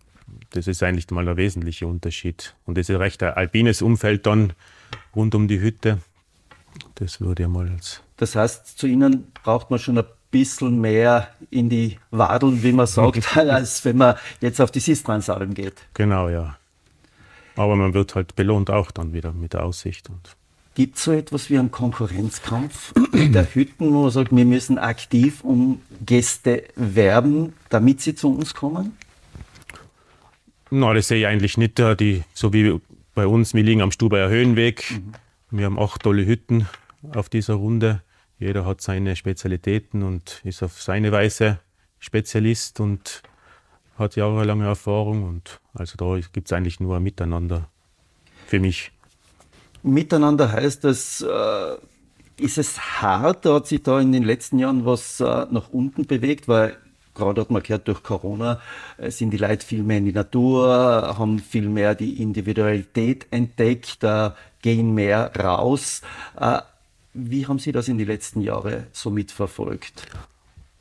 Das 0.51 0.67
ist 0.67 0.83
eigentlich 0.83 1.11
mal 1.11 1.25
der 1.25 1.37
wesentliche 1.37 1.87
Unterschied. 1.87 2.55
Und 2.67 2.79
das 2.79 2.89
ist 2.89 2.95
ein 2.95 3.01
recht 3.01 3.23
ein 3.23 3.35
alpines 3.35 3.83
Umfeld 3.83 4.27
dann 4.27 4.53
rund 5.15 5.35
um 5.35 5.49
die 5.49 5.61
Hütte. 5.61 5.99
Das 6.97 7.21
würde 7.21 7.43
ja 7.43 7.49
mal 7.49 7.69
als. 7.69 8.03
Das 8.17 8.37
heißt, 8.37 8.79
zu 8.79 8.87
Ihnen 8.87 9.33
braucht 9.43 9.71
man 9.71 9.79
schon 9.79 9.99
ein 9.99 10.05
bisschen 10.31 10.81
mehr 10.81 11.29
in 11.51 11.69
die 11.69 11.99
Wadeln, 12.11 12.63
wie 12.63 12.73
man 12.73 12.87
sagt, 12.87 13.37
als 13.37 13.85
wenn 13.85 13.99
man 13.99 14.17
jetzt 14.41 14.61
auf 14.61 14.71
die 14.71 14.81
Sistransalm 14.81 15.55
geht. 15.55 15.75
Genau, 15.95 16.29
ja. 16.29 16.57
Aber 17.57 17.77
man 17.77 17.95
wird 17.95 18.15
halt 18.15 18.35
belohnt 18.35 18.71
auch 18.71 18.91
dann 18.91 19.13
wieder 19.13 19.33
mit 19.33 19.53
der 19.53 19.65
Aussicht. 19.65 20.11
Und 20.11 20.37
Gibt 20.75 20.97
es 20.97 21.05
so 21.05 21.13
etwas 21.13 21.51
wie 21.51 21.59
einen 21.59 21.71
Konkurrenzkampf 21.71 22.93
der 23.13 23.55
Hütten, 23.55 23.95
wo 23.95 24.03
man 24.03 24.11
sagt, 24.11 24.35
wir 24.35 24.45
müssen 24.45 24.77
aktiv 24.79 25.45
um 25.45 25.81
Gäste 26.05 26.65
werben, 26.75 27.53
damit 27.69 28.01
sie 28.01 28.17
zu 28.17 28.35
uns 28.35 28.55
kommen? 28.55 28.97
Na, 30.71 30.93
das 30.93 31.07
sehe 31.07 31.21
ich 31.21 31.27
eigentlich 31.29 31.57
nicht. 31.57 31.79
Die, 31.79 32.25
so 32.35 32.53
wie 32.53 32.81
bei 33.15 33.29
uns, 33.29 33.55
wir 33.55 33.63
liegen 33.63 33.83
am 33.83 33.93
Stubaier 33.93 34.29
Höhenweg. 34.29 34.91
Mhm. 34.91 35.13
Wir 35.57 35.67
haben 35.67 35.79
acht 35.79 36.03
tolle 36.03 36.27
Hütten 36.27 36.67
auf 37.15 37.29
dieser 37.29 37.55
Runde. 37.55 38.03
Jeder 38.41 38.67
hat 38.67 38.81
seine 38.81 39.15
Spezialitäten 39.15 40.03
und 40.03 40.41
ist 40.43 40.65
auf 40.65 40.83
seine 40.83 41.13
Weise 41.13 41.61
Spezialist 42.01 42.81
und 42.81 43.23
hat 43.97 44.17
jahrelange 44.17 44.67
Erfahrung. 44.67 45.23
Und 45.23 45.61
also 45.73 45.97
da 45.97 46.27
gibt 46.33 46.49
es 46.49 46.53
eigentlich 46.53 46.81
nur 46.81 46.97
ein 46.97 47.05
Miteinander 47.05 47.69
für 48.49 48.59
mich. 48.59 48.91
Miteinander 49.85 50.51
heißt 50.51 50.83
das, 50.83 51.23
äh, 51.23 51.77
ist 52.43 52.59
es 52.59 53.01
hart? 53.01 53.47
Hat 53.47 53.69
sich 53.69 53.85
da 53.85 54.01
in 54.01 54.11
den 54.11 54.25
letzten 54.25 54.59
Jahren 54.59 54.85
was 54.85 55.21
äh, 55.21 55.47
nach 55.53 55.69
unten 55.69 56.05
bewegt? 56.07 56.49
Weil 56.49 56.77
gerade 57.15 57.41
hat 57.41 57.51
man 57.51 57.63
gehört, 57.63 57.87
durch 57.87 58.03
Corona 58.03 58.61
äh, 58.99 59.11
sind 59.11 59.31
die 59.31 59.37
Leute 59.37 59.65
viel 59.65 59.83
mehr 59.83 59.99
in 59.99 60.07
die 60.07 60.13
Natur, 60.13 61.15
haben 61.17 61.39
viel 61.39 61.69
mehr 61.69 61.95
die 61.95 62.21
Individualität 62.21 63.27
entdeckt, 63.31 64.03
äh, 64.03 64.31
gehen 64.65 64.95
mehr 64.95 65.31
raus. 65.37 66.01
Äh, 66.41 66.61
wie 67.13 67.47
haben 67.47 67.59
Sie 67.59 67.71
das 67.71 67.87
in 67.87 67.99
den 67.99 68.09
letzten 68.09 68.41
Jahren 68.41 68.87
so 68.93 69.11
mitverfolgt? 69.11 70.07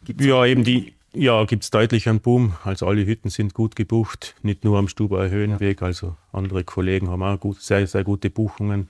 Gibt's 0.06 0.26
ja, 0.26 0.46
eben 0.46 0.64
die, 0.64 0.94
ja, 1.12 1.44
gibt 1.44 1.64
es 1.64 1.70
deutlich 1.70 2.08
einen 2.08 2.22
Boom. 2.22 2.54
Also 2.64 2.88
alle 2.88 3.06
Hütten 3.06 3.30
sind 3.30 3.54
gut 3.54 3.76
gebucht, 3.76 4.36
nicht 4.42 4.64
nur 4.64 4.80
am 4.80 4.88
Stuber 4.88 5.30
Höhenweg. 5.30 5.82
Ja. 5.82 5.88
Also 5.88 6.16
andere 6.32 6.64
Kollegen 6.64 7.10
haben 7.10 7.22
auch 7.24 7.38
gut, 7.38 7.62
sehr, 7.62 7.86
sehr 7.86 8.06
gute 8.06 8.30
Buchungen 8.30 8.90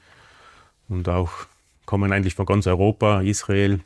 und 0.90 1.10
auch 1.10 1.32
kommen 1.88 2.14
eigentlich 2.14 2.36
von 2.36 2.46
ganz 2.46 2.68
Europa, 2.68 3.22
Israel, 3.22 3.80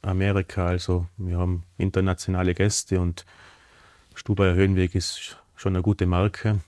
Amerika. 0.00 0.66
Also 0.66 1.06
wir 1.18 1.36
haben 1.36 1.62
internationale 1.76 2.54
Gäste 2.54 3.00
und 3.00 3.26
Stubaier 4.14 4.54
Höhenweg 4.54 4.94
ist 4.94 5.36
schon 5.56 5.76
eine 5.76 5.82
gute 5.82 6.06
Marke 6.06 6.60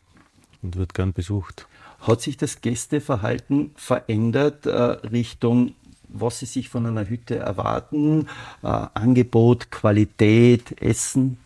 und 0.63 0.77
wird 0.77 0.95
gern 0.95 1.13
besucht. 1.13 1.67
Hat 2.01 2.21
sich 2.21 2.37
das 2.37 2.61
Gästeverhalten 2.61 3.73
verändert 3.77 4.67
äh, 4.67 4.73
Richtung 4.73 5.75
was 6.09 6.41
Sie 6.41 6.47
sich 6.47 6.69
von 6.69 6.87
einer 6.87 7.09
Hütte 7.09 7.37
erwarten, 7.37 8.29
äh, 8.63 8.67
Angebot, 8.67 9.71
Qualität, 9.71 10.81
Essen? 10.81 11.39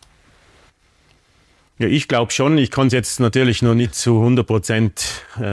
Ja, 1.79 1.87
ich 1.87 2.07
glaube 2.07 2.31
schon. 2.31 2.57
Ich 2.57 2.71
kann 2.71 2.87
es 2.87 2.93
jetzt 2.93 3.19
natürlich 3.19 3.61
noch 3.61 3.73
nicht 3.73 3.95
zu 3.95 4.19
100 4.19 4.45
Prozent 4.45 5.25
äh, 5.39 5.43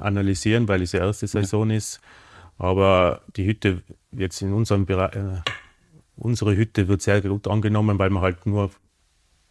analysieren, 0.00 0.68
weil 0.68 0.82
es 0.82 0.90
die 0.90 0.96
erste 0.98 1.26
Saison 1.26 1.70
ja. 1.70 1.76
ist. 1.76 2.00
Aber 2.58 3.22
die 3.36 3.46
Hütte 3.46 3.82
jetzt 4.12 4.42
in 4.42 4.52
unserem 4.52 4.86
Bereich, 4.86 5.14
äh, 5.14 5.40
unsere 6.16 6.56
Hütte 6.56 6.88
wird 6.88 7.02
sehr 7.02 7.20
gut 7.20 7.46
angenommen, 7.46 7.98
weil 7.98 8.10
wir 8.10 8.20
halt 8.20 8.44
nur 8.44 8.70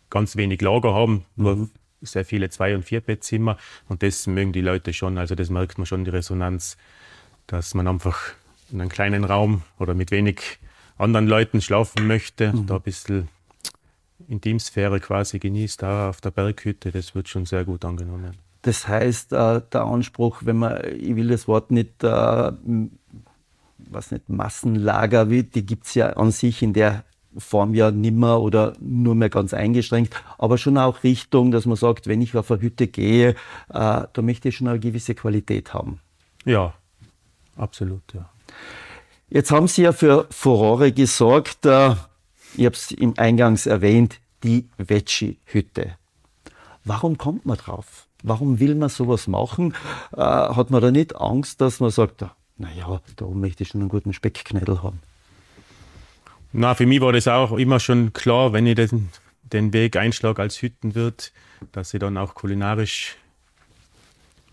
ganz 0.09 0.35
wenig 0.35 0.61
Lager 0.61 0.93
haben, 0.93 1.25
nur 1.35 1.55
mhm. 1.55 1.69
Sehr 2.01 2.25
viele 2.25 2.49
Zwei- 2.49 2.75
und 2.75 2.83
Vierbettzimmer. 2.83 3.57
Und 3.87 4.03
das 4.03 4.27
mögen 4.27 4.53
die 4.53 4.61
Leute 4.61 4.93
schon. 4.93 5.17
Also 5.17 5.35
das 5.35 5.49
merkt 5.49 5.77
man 5.77 5.85
schon, 5.85 6.05
die 6.05 6.11
Resonanz, 6.11 6.77
dass 7.47 7.73
man 7.73 7.87
einfach 7.87 8.19
in 8.71 8.81
einem 8.81 8.89
kleinen 8.89 9.23
Raum 9.23 9.63
oder 9.79 9.93
mit 9.93 10.11
wenig 10.11 10.59
anderen 10.97 11.27
Leuten 11.27 11.61
schlafen 11.61 12.07
möchte, 12.07 12.53
mhm. 12.53 12.67
da 12.67 12.75
ein 12.75 12.81
bisschen 12.81 13.29
Intimsphäre 14.27 14.99
quasi 14.99 15.39
genießt, 15.39 15.81
da 15.81 16.09
auf 16.09 16.21
der 16.21 16.31
Berghütte, 16.31 16.91
das 16.91 17.15
wird 17.15 17.29
schon 17.29 17.45
sehr 17.45 17.63
gut 17.65 17.85
angenommen. 17.85 18.35
Das 18.63 18.87
heißt, 18.87 19.31
äh, 19.33 19.61
der 19.71 19.81
Anspruch, 19.81 20.41
wenn 20.43 20.57
man, 20.57 20.81
ich 20.99 21.15
will 21.15 21.29
das 21.29 21.47
Wort 21.47 21.71
nicht, 21.71 22.03
äh, 22.03 22.51
was 23.77 24.11
nicht, 24.11 24.27
Massenlager, 24.27 25.29
wie, 25.29 25.43
die 25.43 25.65
gibt 25.65 25.85
es 25.85 25.93
ja 25.93 26.09
an 26.13 26.31
sich 26.31 26.61
in 26.61 26.73
der 26.73 27.05
Form 27.37 27.73
ja 27.73 27.91
nimmer 27.91 28.41
oder 28.41 28.73
nur 28.79 29.15
mehr 29.15 29.29
ganz 29.29 29.53
eingeschränkt, 29.53 30.15
aber 30.37 30.57
schon 30.57 30.77
auch 30.77 31.03
Richtung, 31.03 31.51
dass 31.51 31.65
man 31.65 31.75
sagt, 31.75 32.07
wenn 32.07 32.21
ich 32.21 32.35
auf 32.35 32.51
eine 32.51 32.61
Hütte 32.61 32.87
gehe, 32.87 33.29
äh, 33.29 33.35
da 33.69 34.21
möchte 34.21 34.49
ich 34.49 34.57
schon 34.57 34.67
eine 34.67 34.79
gewisse 34.79 35.15
Qualität 35.15 35.73
haben. 35.73 35.99
Ja, 36.45 36.73
absolut, 37.55 38.01
ja. 38.13 38.29
Jetzt 39.29 39.51
haben 39.51 39.67
Sie 39.67 39.81
ja 39.81 39.91
für 39.91 40.25
Furore 40.29 40.91
gesorgt. 40.91 41.65
Äh, 41.65 41.95
ich 42.55 42.65
habe 42.65 42.75
es 42.75 42.91
im 42.91 43.13
Eingangs 43.17 43.65
erwähnt, 43.65 44.19
die 44.43 44.69
Veggie-Hütte. 44.77 45.97
Warum 46.85 47.17
kommt 47.17 47.45
man 47.45 47.57
drauf? 47.57 48.07
Warum 48.23 48.59
will 48.59 48.75
man 48.75 48.89
sowas 48.89 49.27
machen? 49.27 49.73
Äh, 50.15 50.21
hat 50.21 50.71
man 50.71 50.81
da 50.81 50.91
nicht 50.91 51.15
Angst, 51.17 51.59
dass 51.59 51.79
man 51.81 51.91
sagt, 51.91 52.25
naja, 52.57 53.01
da 53.17 53.25
oben 53.25 53.41
möchte 53.41 53.63
ich 53.63 53.69
schon 53.69 53.81
einen 53.81 53.89
guten 53.89 54.13
Speckknödel 54.13 54.81
haben? 54.81 55.01
Na, 56.53 56.75
für 56.75 56.85
mich 56.85 57.01
war 57.01 57.13
das 57.13 57.27
auch 57.27 57.57
immer 57.57 57.79
schon 57.79 58.13
klar, 58.13 58.53
wenn 58.53 58.65
ich 58.65 58.75
den, 58.75 59.09
den 59.43 59.73
Weg 59.73 59.95
einschlage 59.95 60.41
als 60.41 60.61
Hüttenwirt, 60.61 61.31
dass 61.71 61.93
ich 61.93 61.99
dann 61.99 62.17
auch 62.17 62.35
kulinarisch 62.35 63.17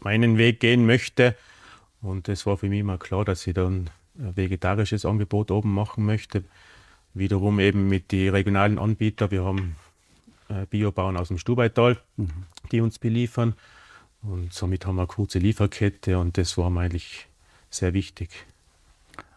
meinen 0.01 0.37
Weg 0.37 0.61
gehen 0.61 0.87
möchte. 0.87 1.37
Und 2.03 2.29
es 2.29 2.47
war 2.47 2.59
für 2.59 2.69
mich 2.69 2.81
immer 2.81 2.99
klar, 2.99 3.25
dass 3.25 3.47
ich 3.47 3.55
dann 3.55 3.91
ein 4.19 4.37
vegetarisches 4.37 5.05
Angebot 5.05 5.51
oben 5.51 5.73
machen 5.73 6.05
möchte. 6.05 6.45
Wiederum 7.15 7.61
eben 7.61 7.89
mit 7.89 8.13
den 8.13 8.31
regionalen 8.31 8.79
Anbietern. 8.79 9.31
Wir 9.31 9.45
haben 9.45 9.77
äh, 10.49 10.67
Biobauern 10.67 11.17
aus 11.17 11.29
dem 11.29 11.39
Stubaital, 11.39 11.99
mhm. 12.17 12.45
die 12.71 12.81
uns 12.81 12.99
beliefern. 12.99 13.55
Und 14.23 14.53
somit 14.53 14.87
haben 14.87 14.97
wir 14.97 15.03
eine 15.03 15.09
kurze 15.09 15.39
Lieferkette 15.39 16.19
und 16.19 16.39
das 16.39 16.57
war 16.57 16.71
mir 16.71 16.81
eigentlich 16.81 17.27
sehr 17.71 17.93
wichtig. 17.93 18.31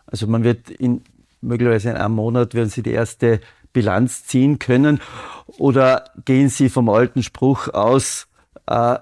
Also 0.05 0.27
man 0.27 0.43
wird 0.43 0.69
in 0.69 1.01
möglicherweise 1.41 1.91
in 1.91 1.95
einem 1.95 2.15
Monat 2.15 2.53
werden 2.53 2.69
Sie 2.69 2.83
die 2.83 2.91
erste 2.91 3.39
Bilanz 3.73 4.25
ziehen 4.25 4.59
können 4.59 4.99
oder 5.57 6.05
gehen 6.25 6.49
Sie 6.49 6.69
vom 6.69 6.89
alten 6.89 7.23
Spruch 7.23 7.69
aus, 7.69 8.27
äh, 8.65 8.97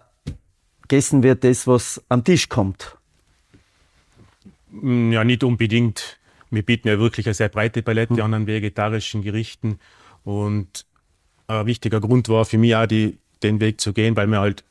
gegessen 0.88 1.24
wird 1.24 1.44
das, 1.44 1.68
was 1.68 2.04
am 2.10 2.24
Tisch 2.24 2.50
kommt? 2.50 2.98
Mm, 4.70 5.12
ja, 5.12 5.24
nicht 5.24 5.44
unbedingt. 5.44 6.20
Wir 6.52 6.64
bieten 6.64 6.88
ja 6.88 7.00
wirklich 7.00 7.26
eine 7.26 7.34
sehr 7.34 7.50
breite 7.50 7.82
Palette 7.82 8.14
mhm. 8.14 8.34
an 8.34 8.48
vegetarischen 8.48 9.24
Gerichten. 9.24 9.80
Und 10.24 10.86
ein 11.48 11.66
wichtiger 11.66 12.00
Grund 12.00 12.30
war 12.30 12.46
für 12.46 12.58
mich 12.58 12.76
auch, 12.76 12.86
die, 12.86 13.18
den 13.44 13.60
Weg 13.60 13.82
zu 13.82 13.94
gehen, 13.94 14.16
weil 14.16 14.28
wir 14.28 14.40
halt 14.40 14.64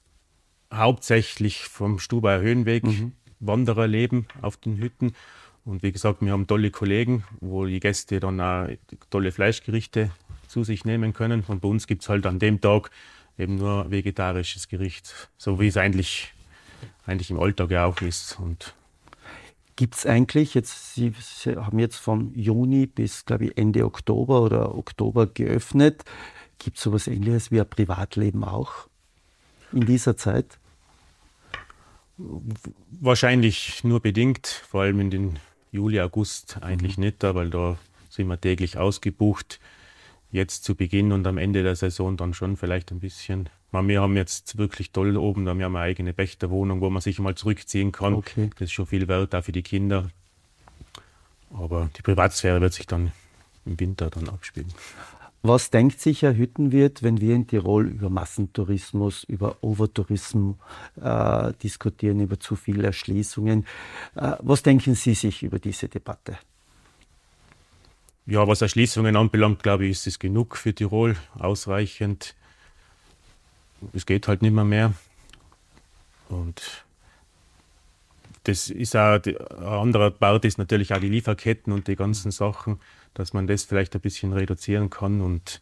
hauptsächlich 0.73 1.65
vom 1.65 1.99
Stubaier 1.99 2.41
Höhenweg 2.41 2.85
mhm. 2.85 3.13
Wanderer 3.41 3.87
leben 3.87 4.27
auf 4.41 4.57
den 4.57 4.79
Hütten. 4.79 5.15
Und 5.65 5.83
wie 5.83 5.93
gesagt, 5.93 6.21
wir 6.21 6.33
haben 6.33 6.47
tolle 6.47 6.71
Kollegen, 6.71 7.25
wo 7.41 7.65
die 7.65 7.81
Gäste 7.81 8.21
dann 8.21 8.41
auch 8.41 8.69
tolle 9.11 9.33
Fleischgerichte 9.33 10.11
zu 10.47 10.63
sich 10.63 10.85
nehmen 10.85 11.15
können. 11.15 11.43
Und 11.47 11.61
bei 11.61 11.69
uns 11.69 11.87
gibt 11.87 12.03
es 12.03 12.09
halt 12.09 12.27
an 12.27 12.39
dem 12.39 12.61
Tag 12.61 12.91
eben 13.39 13.57
nur 13.57 13.91
vegetarisches 13.91 14.69
Gericht, 14.69 15.31
so 15.39 15.59
wie 15.61 15.69
es 15.69 15.77
eigentlich, 15.77 16.35
eigentlich 17.07 17.31
im 17.31 17.41
Alltag 17.41 17.71
ja 17.71 17.87
auch 17.87 18.01
ist. 18.03 18.39
Und 18.39 18.75
Gibt 19.77 19.97
es 19.97 20.07
eigentlich, 20.07 20.55
jetzt, 20.55 20.95
Sie, 20.95 21.13
Sie, 21.19 21.57
haben 21.57 21.81
jetzt 21.81 21.97
vom 21.97 22.33
Juni 22.35 22.87
bis, 22.87 23.25
glaube 23.25 23.47
ich, 23.47 23.59
Ende 23.59 23.85
Oktober 23.85 24.43
oder 24.43 24.77
Oktober 24.77 25.27
geöffnet. 25.27 26.05
Gibt 26.59 26.77
es 26.77 26.85
sowas 26.85 27.09
ähnliches 27.09 27.51
wie 27.51 27.61
ein 27.61 27.69
Privatleben 27.69 28.45
auch 28.45 28.89
in 29.73 29.85
dieser 29.85 30.17
Zeit? 30.17 30.59
Wahrscheinlich 32.17 33.83
nur 33.83 33.99
bedingt, 33.99 34.47
vor 34.47 34.83
allem 34.83 35.01
in 35.01 35.11
den 35.11 35.39
Juli, 35.75 36.01
August 36.01 36.59
eigentlich 36.63 36.97
mhm. 36.97 37.05
nicht, 37.05 37.23
weil 37.23 37.51
da 37.51 37.77
sind 38.09 38.29
wir 38.29 38.41
täglich 38.41 38.79
ausgebucht. 38.79 39.59
Jetzt 40.31 40.65
zu 40.65 40.75
Beginn 40.75 41.13
und 41.13 41.27
am 41.27 41.37
Ende 41.37 41.63
der 41.63 41.77
Saison 41.77 42.17
dann 42.17 42.33
schon 42.33 42.57
vielleicht 42.57 42.93
ein 42.93 43.01
bisschen 43.01 43.49
wir 43.83 44.01
haben 44.01 44.17
jetzt 44.17 44.57
wirklich 44.57 44.93
toll 44.93 45.17
oben, 45.17 45.45
wir 45.45 45.51
haben 45.51 45.77
eine 45.77 45.81
eigene 45.81 46.13
Pächterwohnung, 46.13 46.81
wo 46.81 46.91
man 46.91 47.03
sich 47.03 47.19
mal 47.19 47.35
zurückziehen 47.35 47.91
kann. 47.91 48.15
Okay. 48.15 48.51
Das 48.55 48.67
ist 48.67 48.73
schon 48.73 48.87
viel 48.87 49.09
wert, 49.09 49.35
auch 49.35 49.43
für 49.43 49.51
die 49.51 49.63
Kinder. 49.63 50.11
Aber 51.53 51.91
die 51.97 52.03
Privatsphäre 52.03 52.61
wird 52.61 52.73
sich 52.73 52.87
dann 52.87 53.11
im 53.67 53.81
Winter 53.81 54.11
dann 54.11 54.29
abspielen. 54.29 54.73
Was 55.47 55.69
denkt 55.69 56.01
sich 56.01 56.23
Herr 56.23 56.35
Hüttenwirt, 56.35 57.03
wenn 57.03 57.21
wir 57.21 57.35
in 57.35 57.47
Tirol 57.47 57.87
über 57.87 58.09
Massentourismus, 58.09 59.25
über 59.25 59.59
Overtourismus 59.61 60.57
äh, 60.99 61.53
diskutieren, 61.63 62.21
über 62.21 62.41
zu 62.41 62.57
viele 62.57 62.85
Erschließungen? 62.85 63.67
Äh, 64.15 64.33
was 64.39 64.63
denken 64.63 64.95
Sie 64.95 65.13
sich 65.13 65.43
über 65.43 65.59
diese 65.59 65.89
Debatte? 65.89 66.39
Ja, 68.25 68.49
was 68.49 68.63
Erschließungen 68.63 69.17
anbelangt, 69.17 69.63
glaube 69.63 69.85
ich, 69.85 69.91
ist 69.91 70.07
es 70.07 70.19
genug 70.19 70.57
für 70.57 70.75
Tirol, 70.75 71.15
ausreichend 71.39 72.35
es 73.93 74.07
geht 74.07 74.29
halt 74.29 74.41
nicht 74.41 74.55
mehr 74.55 74.65
mehr. 74.65 74.95
Und 76.31 76.87
das 78.45 78.71
ist 78.71 78.97
auch, 78.97 79.21
ein 79.25 79.37
anderer 79.65 80.11
Part 80.11 80.45
ist 80.45 80.59
natürlich 80.59 80.95
auch 80.95 81.01
die 81.01 81.09
Lieferketten 81.09 81.73
und 81.73 81.89
die 81.89 81.97
ganzen 81.97 82.31
Sachen, 82.31 82.81
dass 83.15 83.33
man 83.33 83.47
das 83.47 83.65
vielleicht 83.65 83.95
ein 83.95 84.01
bisschen 84.01 84.33
reduzieren 84.33 84.91
kann. 84.91 85.21
Und 85.21 85.61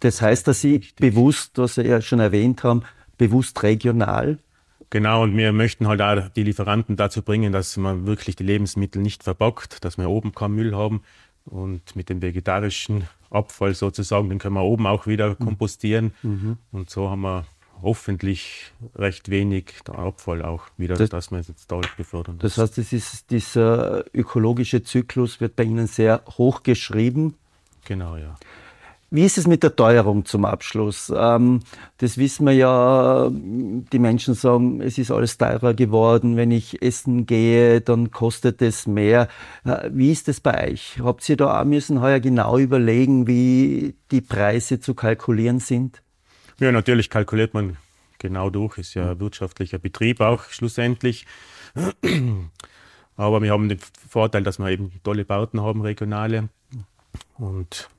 das 0.00 0.20
heißt, 0.20 0.46
dass 0.46 0.60
Sie 0.60 0.82
bewusst, 0.96 1.58
was 1.58 1.76
Sie 1.76 1.82
ja 1.82 2.00
schon 2.00 2.20
erwähnt 2.20 2.64
haben, 2.64 2.82
bewusst 3.18 3.62
regional 3.62 4.38
Genau, 4.92 5.22
und 5.22 5.34
wir 5.38 5.54
möchten 5.54 5.88
halt 5.88 6.02
auch 6.02 6.28
die 6.28 6.42
Lieferanten 6.42 6.96
dazu 6.96 7.22
bringen, 7.22 7.50
dass 7.50 7.78
man 7.78 8.04
wirklich 8.04 8.36
die 8.36 8.44
Lebensmittel 8.44 9.00
nicht 9.00 9.22
verbockt, 9.22 9.82
dass 9.86 9.96
wir 9.96 10.10
oben 10.10 10.34
keinen 10.34 10.54
Müll 10.54 10.76
haben. 10.76 11.00
Und 11.46 11.96
mit 11.96 12.10
dem 12.10 12.20
vegetarischen 12.20 13.04
Abfall 13.30 13.72
sozusagen, 13.72 14.28
den 14.28 14.38
können 14.38 14.54
wir 14.54 14.64
oben 14.64 14.86
auch 14.86 15.06
wieder 15.06 15.30
mhm. 15.30 15.38
kompostieren. 15.38 16.12
Mhm. 16.22 16.58
Und 16.72 16.90
so 16.90 17.08
haben 17.08 17.22
wir 17.22 17.46
hoffentlich 17.82 18.72
recht 18.94 19.28
wenig 19.28 19.72
Abfall 19.88 20.42
auch 20.42 20.64
wieder, 20.76 20.94
das, 20.94 21.10
dass 21.10 21.30
wir 21.30 21.38
es 21.38 21.48
jetzt 21.48 21.70
dadurch 21.70 21.94
befördern. 21.96 22.38
Das 22.38 22.58
heißt, 22.58 22.78
das 22.78 22.92
ist, 22.92 23.30
dieser 23.30 24.04
ökologische 24.14 24.82
Zyklus 24.82 25.40
wird 25.40 25.56
bei 25.56 25.64
Ihnen 25.64 25.86
sehr 25.86 26.22
hoch 26.38 26.62
geschrieben. 26.62 27.34
Genau, 27.84 28.16
ja. 28.16 28.36
Wie 29.14 29.26
ist 29.26 29.36
es 29.36 29.46
mit 29.46 29.62
der 29.62 29.76
Teuerung 29.76 30.24
zum 30.24 30.46
Abschluss? 30.46 31.12
Ähm, 31.14 31.60
das 31.98 32.16
wissen 32.16 32.46
wir 32.46 32.54
ja, 32.54 33.30
die 33.30 33.98
Menschen 33.98 34.32
sagen, 34.32 34.80
es 34.80 34.96
ist 34.96 35.10
alles 35.10 35.36
teurer 35.36 35.74
geworden. 35.74 36.38
Wenn 36.38 36.50
ich 36.50 36.80
essen 36.80 37.26
gehe, 37.26 37.82
dann 37.82 38.10
kostet 38.10 38.62
es 38.62 38.86
mehr. 38.86 39.28
Äh, 39.66 39.90
wie 39.92 40.12
ist 40.12 40.30
es 40.30 40.40
bei 40.40 40.70
euch? 40.70 40.98
Habt 41.04 41.28
ihr 41.28 41.36
da 41.36 41.60
auch 41.60 41.64
müssen 41.66 42.00
heuer 42.00 42.20
genau 42.20 42.56
überlegen, 42.56 43.26
wie 43.26 43.96
die 44.10 44.22
Preise 44.22 44.80
zu 44.80 44.94
kalkulieren 44.94 45.58
sind? 45.58 46.01
Ja, 46.62 46.70
natürlich 46.70 47.10
kalkuliert 47.10 47.54
man 47.54 47.76
genau 48.18 48.48
durch. 48.48 48.78
Ist 48.78 48.94
ja 48.94 49.10
ein 49.10 49.18
wirtschaftlicher 49.18 49.78
Betrieb 49.78 50.20
auch 50.20 50.44
schlussendlich. 50.44 51.26
Aber 53.16 53.42
wir 53.42 53.50
haben 53.50 53.68
den 53.68 53.80
Vorteil, 54.08 54.44
dass 54.44 54.60
wir 54.60 54.68
eben 54.68 54.92
tolle 55.02 55.24
Bauten 55.24 55.60
haben, 55.60 55.80
regionale. 55.80 56.50
Und 57.36 57.90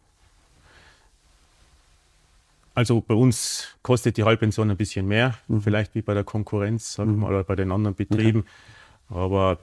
also 2.73 3.01
bei 3.01 3.15
uns 3.15 3.67
kostet 3.81 4.15
die 4.15 4.23
Halbpension 4.23 4.71
ein 4.71 4.77
bisschen 4.77 5.09
mehr, 5.09 5.37
mhm. 5.49 5.61
vielleicht 5.61 5.93
wie 5.93 6.01
bei 6.01 6.13
der 6.13 6.23
Konkurrenz, 6.23 6.93
sagen 6.93 7.09
wir 7.09 7.15
mhm. 7.15 7.21
mal, 7.23 7.29
oder 7.31 7.43
bei 7.43 7.57
den 7.57 7.69
anderen 7.69 7.95
Betrieben. 7.95 8.45
Okay. 9.09 9.19
Aber 9.19 9.59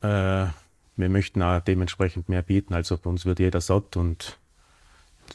äh, 0.00 0.50
wir 0.96 1.08
möchten 1.08 1.40
auch 1.40 1.60
dementsprechend 1.60 2.28
mehr 2.28 2.42
bieten. 2.42 2.74
Also 2.74 2.98
bei 2.98 3.08
uns 3.08 3.26
wird 3.26 3.38
jeder 3.38 3.60
satt 3.60 3.96
und 3.96 4.40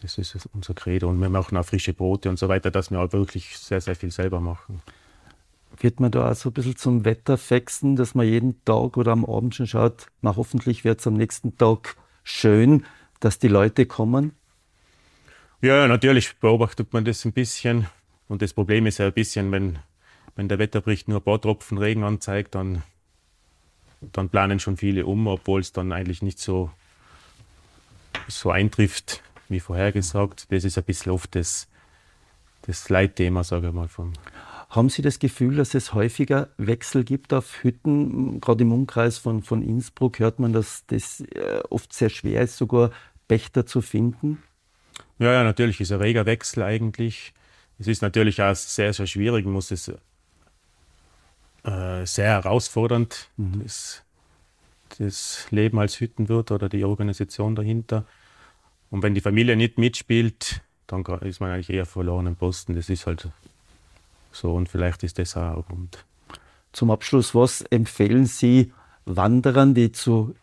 das 0.01 0.17
ist 0.17 0.49
unser 0.53 0.73
Credo. 0.73 1.09
Und 1.09 1.19
wir 1.19 1.29
machen 1.29 1.57
auch 1.57 1.65
frische 1.65 1.93
Brote 1.93 2.29
und 2.29 2.37
so 2.37 2.47
weiter, 2.47 2.71
dass 2.71 2.91
wir 2.91 2.99
auch 2.99 3.11
wirklich 3.13 3.57
sehr, 3.57 3.81
sehr 3.81 3.95
viel 3.95 4.11
selber 4.11 4.39
machen. 4.39 4.81
Wird 5.79 5.99
man 5.99 6.11
da 6.11 6.31
auch 6.31 6.35
so 6.35 6.49
ein 6.49 6.53
bisschen 6.53 6.75
zum 6.75 7.05
Wetterfexen, 7.05 7.95
dass 7.95 8.15
man 8.15 8.25
jeden 8.25 8.63
Tag 8.65 8.97
oder 8.97 9.11
am 9.11 9.25
Abend 9.25 9.55
schon 9.55 9.67
schaut, 9.67 10.07
na 10.21 10.35
hoffentlich 10.35 10.83
wird 10.83 10.99
es 10.99 11.07
am 11.07 11.13
nächsten 11.13 11.57
Tag 11.57 11.95
schön, 12.23 12.85
dass 13.19 13.37
die 13.39 13.47
Leute 13.47 13.85
kommen? 13.85 14.31
Ja, 15.61 15.87
natürlich 15.87 16.37
beobachtet 16.37 16.93
man 16.93 17.05
das 17.05 17.25
ein 17.25 17.33
bisschen. 17.33 17.87
Und 18.27 18.41
das 18.41 18.53
Problem 18.53 18.85
ist 18.85 18.97
ja 18.99 19.07
ein 19.07 19.13
bisschen, 19.13 19.51
wenn, 19.51 19.79
wenn 20.35 20.47
der 20.47 20.59
Wetterbericht 20.59 21.07
nur 21.07 21.19
ein 21.19 21.23
paar 21.23 21.41
Tropfen 21.41 21.77
Regen 21.77 22.03
anzeigt, 22.03 22.55
dann, 22.55 22.83
dann 24.01 24.29
planen 24.29 24.59
schon 24.59 24.77
viele 24.77 25.05
um, 25.05 25.27
obwohl 25.27 25.61
es 25.61 25.71
dann 25.71 25.91
eigentlich 25.91 26.21
nicht 26.21 26.39
so, 26.39 26.71
so 28.27 28.51
eintrifft, 28.51 29.21
wie 29.49 29.59
vorhergesagt. 29.59 30.51
Das 30.51 30.63
ist 30.63 30.77
ein 30.77 30.83
bisschen 30.83 31.11
oft 31.11 31.35
das, 31.35 31.67
das 32.63 32.89
Leitthema, 32.89 33.43
sage 33.43 33.67
ich 33.67 33.73
mal. 33.73 33.87
Vom 33.87 34.13
Haben 34.69 34.89
Sie 34.89 35.01
das 35.01 35.19
Gefühl, 35.19 35.55
dass 35.55 35.73
es 35.73 35.93
häufiger 35.93 36.49
Wechsel 36.57 37.03
gibt 37.03 37.33
auf 37.33 37.63
Hütten? 37.63 38.41
Gerade 38.41 38.63
im 38.63 38.71
Umkreis 38.71 39.17
von, 39.17 39.43
von 39.43 39.61
Innsbruck 39.61 40.19
hört 40.19 40.39
man, 40.39 40.53
dass 40.53 40.85
das 40.87 41.21
äh, 41.21 41.61
oft 41.69 41.93
sehr 41.93 42.09
schwer 42.09 42.41
ist, 42.41 42.57
sogar 42.57 42.91
Pächter 43.27 43.65
zu 43.65 43.81
finden. 43.81 44.41
Ja, 45.19 45.31
ja, 45.33 45.43
natürlich 45.43 45.81
ist 45.81 45.91
ein 45.91 45.99
reger 45.99 46.25
Wechsel 46.25 46.63
eigentlich. 46.63 47.33
Es 47.79 47.87
ist 47.87 48.01
natürlich 48.01 48.41
auch 48.41 48.55
sehr, 48.55 48.93
sehr 48.93 49.07
schwierig, 49.07 49.45
man 49.45 49.53
muss 49.53 49.71
es 49.71 49.91
äh, 51.63 52.05
sehr 52.05 52.29
herausfordernd, 52.29 53.29
mhm. 53.37 53.63
das, 53.63 54.03
das 54.97 55.47
Leben 55.51 55.79
als 55.79 55.99
Hüttenwirt 55.99 56.51
oder 56.51 56.69
die 56.69 56.85
Organisation 56.85 57.55
dahinter. 57.55 58.05
Und 58.89 59.03
wenn 59.03 59.13
die 59.13 59.21
Familie 59.21 59.55
nicht 59.55 59.77
mitspielt, 59.77 60.61
dann 60.87 61.03
ist 61.21 61.39
man 61.39 61.51
eigentlich 61.51 61.69
eher 61.69 61.85
verloren 61.85 62.27
im 62.27 62.35
Posten. 62.35 62.75
Das 62.75 62.89
ist 62.89 63.05
halt 63.05 63.27
so 64.31 64.53
und 64.53 64.69
vielleicht 64.69 65.03
ist 65.03 65.19
das 65.19 65.35
auch 65.35 65.57
ein 65.57 65.63
Grund. 65.63 66.05
Zum 66.71 66.91
Abschluss, 66.91 67.33
was 67.33 67.61
empfehlen 67.61 68.25
Sie 68.25 68.71
Wanderern, 69.05 69.73
die 69.73 69.91
zu 69.91 70.35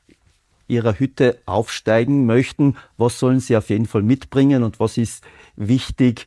ihrer 0.66 0.98
Hütte 0.98 1.38
aufsteigen 1.46 2.26
möchten, 2.26 2.76
was 2.96 3.18
sollen 3.18 3.40
sie 3.40 3.56
auf 3.56 3.68
jeden 3.68 3.86
Fall 3.86 4.02
mitbringen 4.02 4.62
und 4.62 4.80
was 4.80 4.96
ist 4.96 5.22
wichtig, 5.56 6.26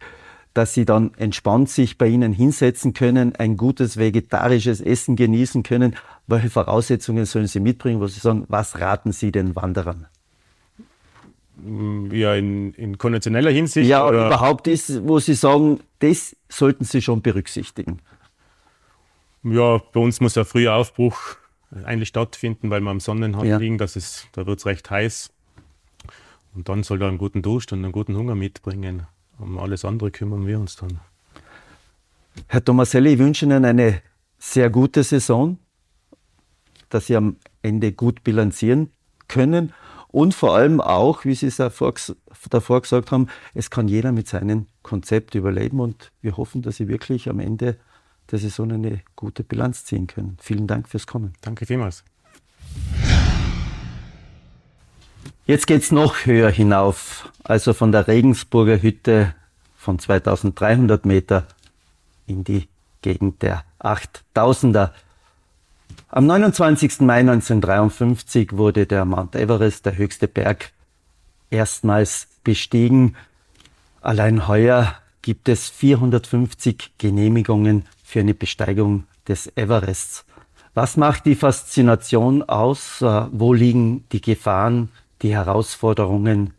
dass 0.53 0.73
sie 0.73 0.85
dann 0.85 1.13
entspannt 1.17 1.69
sich 1.69 1.97
bei 1.97 2.07
ihnen 2.07 2.33
hinsetzen 2.33 2.93
können, 2.93 3.35
ein 3.35 3.57
gutes 3.57 3.97
vegetarisches 3.97 4.81
Essen 4.81 5.15
genießen 5.15 5.63
können. 5.63 5.95
Welche 6.25 6.49
Voraussetzungen 6.49 7.25
sollen 7.25 7.47
sie 7.47 7.59
mitbringen, 7.59 7.99
wo 7.99 8.07
sie 8.07 8.19
sagen, 8.19 8.45
was 8.47 8.79
raten 8.79 9.11
sie 9.11 9.31
den 9.31 9.55
Wanderern? 9.55 10.07
Ja, 12.11 12.35
in, 12.35 12.73
in 12.73 12.97
konventioneller 12.97 13.49
Hinsicht? 13.49 13.89
Ja, 13.89 14.07
oder? 14.07 14.27
überhaupt 14.27 14.67
ist, 14.67 15.07
wo 15.07 15.19
sie 15.19 15.33
sagen, 15.33 15.79
das 15.99 16.35
sollten 16.49 16.83
sie 16.83 17.01
schon 17.01 17.21
berücksichtigen. 17.21 17.99
Ja, 19.43 19.81
bei 19.91 19.99
uns 19.99 20.19
muss 20.19 20.37
ein 20.37 20.45
früher 20.45 20.75
Aufbruch 20.75 21.37
eigentlich 21.83 22.09
stattfinden, 22.09 22.69
weil 22.69 22.81
wir 22.81 22.91
am 22.91 22.99
Sonnenhang 22.99 23.45
ja. 23.45 23.57
liegen. 23.57 23.77
Das 23.77 23.95
ist, 23.95 24.27
da 24.33 24.45
wird 24.45 24.59
es 24.59 24.65
recht 24.65 24.89
heiß. 24.89 25.31
Und 26.53 26.69
dann 26.69 26.83
soll 26.83 27.01
er 27.01 27.07
einen 27.07 27.17
guten 27.17 27.41
Durst 27.41 27.71
und 27.73 27.83
einen 27.83 27.91
guten 27.91 28.15
Hunger 28.15 28.35
mitbringen. 28.35 29.07
Um 29.39 29.57
alles 29.59 29.85
andere 29.85 30.11
kümmern 30.11 30.47
wir 30.47 30.59
uns 30.59 30.75
dann. 30.75 30.99
Herr 32.47 32.63
Tomaselli, 32.63 33.13
ich 33.13 33.19
wünsche 33.19 33.45
Ihnen 33.45 33.65
eine 33.65 34.01
sehr 34.37 34.69
gute 34.69 35.03
Saison, 35.03 35.57
dass 36.89 37.07
Sie 37.07 37.15
am 37.15 37.37
Ende 37.61 37.91
gut 37.91 38.23
bilanzieren 38.23 38.91
können 39.27 39.73
und 40.17 40.33
vor 40.33 40.55
allem 40.55 40.81
auch, 40.81 41.25
wie 41.25 41.35
Sie 41.35 41.45
es 41.45 41.57
davor 41.57 41.93
gesagt 41.93 43.11
haben, 43.11 43.27
es 43.53 43.69
kann 43.69 43.87
jeder 43.87 44.11
mit 44.11 44.27
seinem 44.27 44.65
Konzept 44.81 45.35
überleben 45.35 45.79
und 45.79 46.11
wir 46.23 46.37
hoffen, 46.37 46.63
dass 46.63 46.77
Sie 46.77 46.87
wirklich 46.87 47.29
am 47.29 47.39
Ende 47.39 47.77
der 48.31 48.39
Saison 48.39 48.71
eine 48.71 49.01
gute 49.15 49.43
Bilanz 49.43 49.85
ziehen 49.85 50.07
können. 50.07 50.35
Vielen 50.41 50.65
Dank 50.65 50.89
fürs 50.89 51.05
Kommen. 51.05 51.33
Danke 51.41 51.67
vielmals. 51.67 52.03
Jetzt 55.45 55.67
geht 55.67 55.83
es 55.83 55.91
noch 55.91 56.25
höher 56.25 56.49
hinauf, 56.49 57.31
also 57.43 57.73
von 57.73 57.91
der 57.91 58.07
Regensburger 58.07 58.81
Hütte 58.81 59.35
von 59.75 59.99
2300 59.99 61.05
Meter 61.05 61.45
in 62.25 62.43
die 62.43 62.67
Gegend 63.03 63.43
der 63.43 63.65
8000er. 63.79 64.89
Am 66.09 66.25
29. 66.25 67.01
Mai 67.01 67.19
1953 67.19 68.53
wurde 68.53 68.87
der 68.87 69.05
Mount 69.05 69.35
Everest, 69.35 69.85
der 69.85 69.97
höchste 69.97 70.27
Berg, 70.27 70.71
erstmals 71.49 72.27
bestiegen. 72.43 73.15
Allein 74.01 74.47
heuer 74.47 74.95
gibt 75.21 75.49
es 75.49 75.69
450 75.69 76.93
Genehmigungen 76.97 77.85
für 78.03 78.21
eine 78.21 78.33
Besteigung 78.33 79.03
des 79.27 79.51
Everests. 79.57 80.25
Was 80.73 80.95
macht 80.95 81.25
die 81.25 81.35
Faszination 81.35 82.43
aus? 82.43 83.01
Äh, 83.01 83.25
wo 83.31 83.53
liegen 83.53 84.05
die 84.11 84.21
Gefahren, 84.21 84.89
die 85.21 85.33
Herausforderungen? 85.33 86.53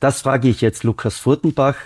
Das 0.00 0.22
frage 0.22 0.48
ich 0.48 0.60
jetzt 0.60 0.84
Lukas 0.84 1.18
Furtenbach. 1.18 1.76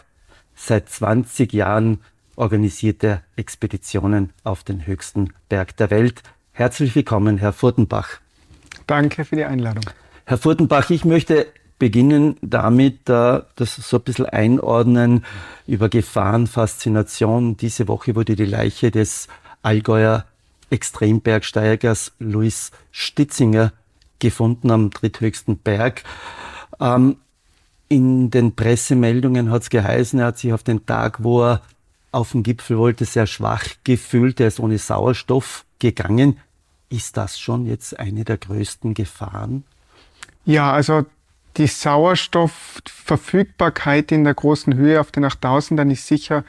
Seit 0.54 0.88
20 0.88 1.52
Jahren 1.52 2.00
organisiert 2.36 3.04
er 3.04 3.22
Expeditionen 3.36 4.30
auf 4.44 4.64
den 4.64 4.86
höchsten 4.86 5.34
Berg 5.48 5.76
der 5.76 5.90
Welt. 5.90 6.22
Herzlich 6.54 6.94
willkommen, 6.94 7.38
Herr 7.38 7.54
Furtenbach. 7.54 8.20
Danke 8.86 9.24
für 9.24 9.36
die 9.36 9.44
Einladung. 9.44 9.84
Herr 10.26 10.36
Furtenbach, 10.36 10.90
ich 10.90 11.06
möchte 11.06 11.46
beginnen 11.78 12.36
damit, 12.42 13.08
äh, 13.08 13.40
das 13.56 13.74
so 13.76 13.96
ein 13.96 14.02
bisschen 14.02 14.26
einordnen 14.26 15.24
über 15.66 15.88
Gefahren, 15.88 16.46
Faszination. 16.46 17.56
Diese 17.56 17.88
Woche 17.88 18.14
wurde 18.14 18.36
die 18.36 18.44
Leiche 18.44 18.90
des 18.90 19.28
Allgäuer 19.62 20.26
Extrembergsteigers 20.68 22.12
Luis 22.18 22.70
Stitzinger 22.90 23.72
gefunden 24.18 24.70
am 24.70 24.90
dritthöchsten 24.90 25.56
Berg. 25.56 26.04
Ähm, 26.80 27.16
in 27.88 28.30
den 28.30 28.54
Pressemeldungen 28.54 29.50
hat 29.50 29.62
es 29.62 29.70
geheißen, 29.70 30.20
er 30.20 30.26
hat 30.26 30.38
sich 30.38 30.52
auf 30.52 30.62
den 30.62 30.84
Tag, 30.84 31.24
wo 31.24 31.42
er 31.42 31.62
auf 32.10 32.32
den 32.32 32.42
Gipfel 32.42 32.76
wollte, 32.76 33.06
sehr 33.06 33.26
schwach 33.26 33.64
gefühlt. 33.84 34.38
Er 34.38 34.48
ist 34.48 34.60
ohne 34.60 34.78
Sauerstoff 34.78 35.64
gegangen. 35.82 36.40
Ist 36.88 37.18
das 37.18 37.38
schon 37.38 37.66
jetzt 37.66 37.98
eine 37.98 38.24
der 38.24 38.38
größten 38.38 38.94
Gefahren? 38.94 39.64
Ja, 40.44 40.72
also 40.72 41.04
die 41.56 41.66
Sauerstoffverfügbarkeit 41.66 44.12
in 44.12 44.24
der 44.24 44.34
großen 44.34 44.74
Höhe 44.74 45.00
auf 45.00 45.10
den 45.10 45.24
8000ern 45.26 45.90
ist 45.90 46.06
sicher 46.06 46.44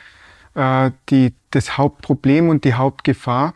äh, 0.53 0.91
die, 1.09 1.33
das 1.51 1.77
Hauptproblem 1.77 2.47
und 2.49 2.63
die 2.63 2.75
Hauptgefahr. 2.75 3.55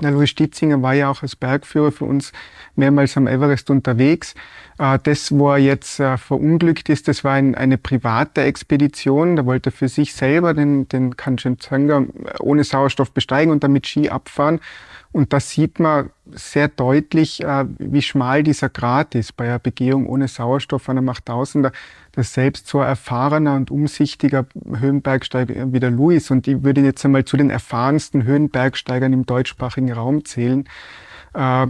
Der 0.00 0.10
Louis 0.10 0.30
Stitzinger 0.30 0.80
war 0.80 0.94
ja 0.94 1.10
auch 1.10 1.22
als 1.22 1.36
Bergführer 1.36 1.92
für 1.92 2.06
uns 2.06 2.32
mehrmals 2.76 3.16
am 3.16 3.26
Everest 3.26 3.68
unterwegs. 3.70 4.34
Äh, 4.78 4.98
das, 5.02 5.32
wo 5.32 5.50
er 5.50 5.58
jetzt 5.58 6.00
äh, 6.00 6.16
verunglückt 6.16 6.88
ist, 6.88 7.08
das 7.08 7.24
war 7.24 7.34
eine 7.34 7.78
private 7.78 8.42
Expedition. 8.42 9.36
Da 9.36 9.44
wollte 9.44 9.68
er 9.68 9.72
für 9.72 9.88
sich 9.88 10.14
selber 10.14 10.54
den, 10.54 10.88
den 10.88 11.16
Kanchenjunga 11.16 12.04
ohne 12.40 12.64
Sauerstoff 12.64 13.12
besteigen 13.12 13.52
und 13.52 13.62
damit 13.62 13.86
Ski 13.86 14.08
abfahren. 14.08 14.60
Und 15.12 15.34
da 15.34 15.40
sieht 15.40 15.78
man 15.78 16.10
sehr 16.30 16.68
deutlich, 16.68 17.42
äh, 17.42 17.66
wie 17.78 18.00
schmal 18.00 18.42
dieser 18.42 18.70
Grat 18.70 19.14
ist 19.14 19.36
bei 19.36 19.44
einer 19.44 19.58
Begehung 19.58 20.06
ohne 20.06 20.26
Sauerstoff 20.26 20.88
an 20.88 20.96
einem 20.98 21.10
8000er. 21.10 21.72
Das 22.12 22.32
selbst 22.32 22.66
so 22.66 22.80
ein 22.80 22.88
erfahrener 22.88 23.54
und 23.54 23.70
umsichtiger 23.70 24.46
Höhenbergsteiger 24.74 25.72
wie 25.72 25.80
der 25.80 25.90
Louis, 25.90 26.30
und 26.30 26.48
ich 26.48 26.62
würde 26.64 26.80
ihn 26.80 26.86
jetzt 26.86 27.04
einmal 27.04 27.26
zu 27.26 27.36
den 27.36 27.50
erfahrensten 27.50 28.24
Höhenbergsteigern 28.24 29.12
im 29.12 29.26
deutschsprachigen 29.26 29.92
Raum 29.92 30.24
zählen, 30.24 30.66
äh, 31.34 31.66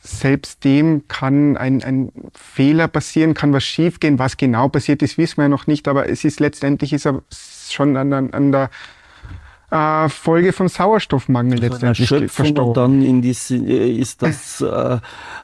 selbst 0.00 0.64
dem 0.64 1.08
kann 1.08 1.56
ein, 1.56 1.82
ein 1.82 2.12
Fehler 2.34 2.88
passieren, 2.88 3.34
kann 3.34 3.52
was 3.52 3.64
schiefgehen. 3.64 4.18
Was 4.18 4.36
genau 4.36 4.68
passiert 4.68 5.02
ist, 5.02 5.18
wissen 5.18 5.38
wir 5.38 5.44
ja 5.44 5.48
noch 5.48 5.66
nicht, 5.66 5.88
aber 5.88 6.08
es 6.08 6.24
ist 6.24 6.40
letztendlich 6.40 6.92
ist 6.92 7.06
er 7.06 7.22
schon 7.68 7.96
an, 7.96 8.12
an 8.12 8.52
der 8.52 8.70
äh, 9.70 10.08
Folge 10.08 10.52
von 10.52 10.68
Sauerstoffmangel 10.68 11.62
also 11.62 11.86
letztendlich 11.86 12.30
verstorben. 12.30 12.68
Und 12.68 12.76
dann 12.76 13.02
in 13.02 13.22
diese, 13.22 13.56
äh, 13.56 13.90
ist 13.90 14.22
das 14.22 14.60
äh, 14.62 14.98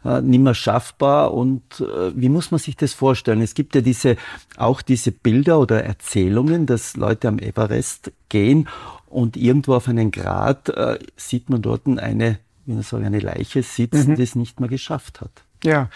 äh, 0.04 0.20
nicht 0.22 0.40
mehr 0.40 0.54
schaffbar. 0.54 1.34
Und 1.34 1.62
äh, 1.80 2.12
wie 2.14 2.28
muss 2.28 2.50
man 2.50 2.58
sich 2.58 2.76
das 2.76 2.92
vorstellen? 2.92 3.40
Es 3.42 3.54
gibt 3.54 3.74
ja 3.74 3.80
diese, 3.80 4.16
auch 4.56 4.82
diese 4.82 5.12
Bilder 5.12 5.60
oder 5.60 5.84
Erzählungen, 5.84 6.66
dass 6.66 6.96
Leute 6.96 7.28
am 7.28 7.38
Everest 7.38 8.12
gehen 8.28 8.68
und 9.14 9.36
irgendwo 9.36 9.74
auf 9.74 9.88
einen 9.88 10.10
Grat 10.10 10.70
äh, 10.70 10.98
sieht 11.16 11.48
man 11.48 11.62
dort 11.62 11.86
eine, 11.86 12.38
wie 12.66 12.72
man 12.72 12.82
sagen, 12.82 13.04
eine 13.04 13.20
Leiche 13.20 13.62
sitzen, 13.62 14.12
mhm. 14.12 14.16
die 14.16 14.22
es 14.22 14.34
nicht 14.34 14.58
mehr 14.58 14.68
geschafft 14.68 15.20
hat. 15.20 15.44
Ja, 15.64 15.88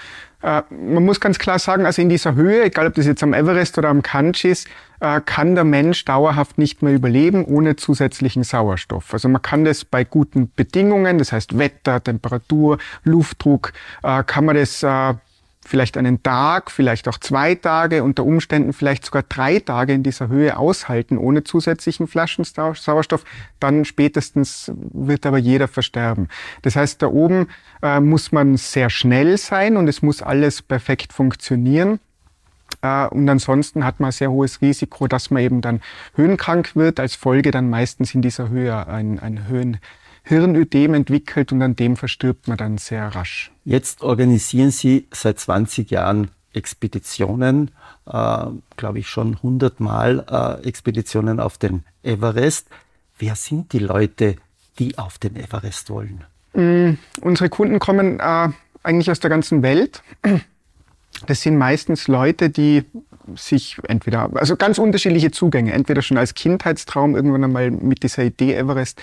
äh, 0.42 0.62
man 0.70 1.04
muss 1.04 1.20
ganz 1.20 1.38
klar 1.38 1.58
sagen, 1.58 1.84
also 1.84 2.00
in 2.00 2.08
dieser 2.08 2.34
Höhe, 2.34 2.64
egal 2.64 2.86
ob 2.86 2.94
das 2.94 3.06
jetzt 3.06 3.22
am 3.22 3.34
Everest 3.34 3.76
oder 3.76 3.88
am 3.88 4.02
Kanch 4.02 4.44
ist, 4.44 4.68
äh, 5.00 5.20
kann 5.20 5.54
der 5.54 5.64
Mensch 5.64 6.04
dauerhaft 6.04 6.58
nicht 6.58 6.82
mehr 6.82 6.94
überleben 6.94 7.44
ohne 7.44 7.76
zusätzlichen 7.76 8.44
Sauerstoff. 8.44 9.12
Also 9.12 9.28
man 9.28 9.42
kann 9.42 9.64
das 9.64 9.84
bei 9.84 10.04
guten 10.04 10.50
Bedingungen, 10.54 11.18
das 11.18 11.32
heißt 11.32 11.58
Wetter, 11.58 12.02
Temperatur, 12.02 12.78
Luftdruck, 13.04 13.72
äh, 14.02 14.22
kann 14.24 14.44
man 14.44 14.56
das 14.56 14.82
äh, 14.82 15.14
vielleicht 15.68 15.96
einen 15.96 16.22
Tag, 16.22 16.70
vielleicht 16.70 17.06
auch 17.08 17.18
zwei 17.18 17.54
Tage, 17.54 18.02
unter 18.02 18.24
Umständen 18.24 18.72
vielleicht 18.72 19.04
sogar 19.04 19.22
drei 19.22 19.60
Tage 19.60 19.92
in 19.92 20.02
dieser 20.02 20.28
Höhe 20.28 20.56
aushalten, 20.56 21.18
ohne 21.18 21.44
zusätzlichen 21.44 22.06
Flaschensauerstoff, 22.06 23.24
dann 23.60 23.84
spätestens 23.84 24.72
wird 24.74 25.26
aber 25.26 25.38
jeder 25.38 25.68
versterben. 25.68 26.28
Das 26.62 26.74
heißt, 26.74 27.02
da 27.02 27.08
oben 27.08 27.48
äh, 27.82 28.00
muss 28.00 28.32
man 28.32 28.56
sehr 28.56 28.90
schnell 28.90 29.36
sein 29.36 29.76
und 29.76 29.88
es 29.88 30.02
muss 30.02 30.22
alles 30.22 30.62
perfekt 30.62 31.12
funktionieren. 31.12 32.00
Äh, 32.82 33.06
und 33.08 33.28
ansonsten 33.28 33.84
hat 33.84 34.00
man 34.00 34.10
sehr 34.10 34.30
hohes 34.30 34.62
Risiko, 34.62 35.06
dass 35.06 35.30
man 35.30 35.42
eben 35.42 35.60
dann 35.60 35.80
höhenkrank 36.14 36.76
wird, 36.76 36.98
als 36.98 37.14
Folge 37.14 37.50
dann 37.50 37.68
meistens 37.68 38.14
in 38.14 38.22
dieser 38.22 38.48
Höhe 38.48 38.86
ein, 38.86 39.18
ein 39.18 39.48
Höhen 39.48 39.78
Hirnödem 40.28 40.92
entwickelt 40.92 41.52
und 41.52 41.62
an 41.62 41.74
dem 41.74 41.96
verstirbt 41.96 42.48
man 42.48 42.58
dann 42.58 42.76
sehr 42.76 43.08
rasch. 43.14 43.50
Jetzt 43.64 44.02
organisieren 44.02 44.70
Sie 44.70 45.08
seit 45.10 45.38
20 45.38 45.90
Jahren 45.90 46.30
Expeditionen, 46.52 47.70
äh, 48.06 48.44
glaube 48.76 48.98
ich 48.98 49.08
schon 49.08 49.36
100 49.36 49.80
Mal 49.80 50.26
äh, 50.62 50.68
Expeditionen 50.68 51.40
auf 51.40 51.56
den 51.56 51.84
Everest. 52.02 52.68
Wer 53.18 53.36
sind 53.36 53.72
die 53.72 53.78
Leute, 53.78 54.36
die 54.78 54.98
auf 54.98 55.16
den 55.16 55.34
Everest 55.34 55.88
wollen? 55.88 56.24
Mm, 56.52 56.98
unsere 57.22 57.48
Kunden 57.48 57.78
kommen 57.78 58.20
äh, 58.20 58.48
eigentlich 58.82 59.10
aus 59.10 59.20
der 59.20 59.30
ganzen 59.30 59.62
Welt. 59.62 60.02
Das 61.26 61.40
sind 61.40 61.56
meistens 61.56 62.06
Leute, 62.06 62.50
die 62.50 62.84
sich 63.36 63.76
entweder, 63.86 64.30
also 64.34 64.56
ganz 64.56 64.78
unterschiedliche 64.78 65.30
Zugänge, 65.30 65.72
entweder 65.72 66.02
schon 66.02 66.18
als 66.18 66.34
Kindheitstraum 66.34 67.16
irgendwann 67.16 67.44
einmal 67.44 67.70
mit 67.70 68.02
dieser 68.02 68.24
Idee 68.24 68.54
Everest 68.54 69.00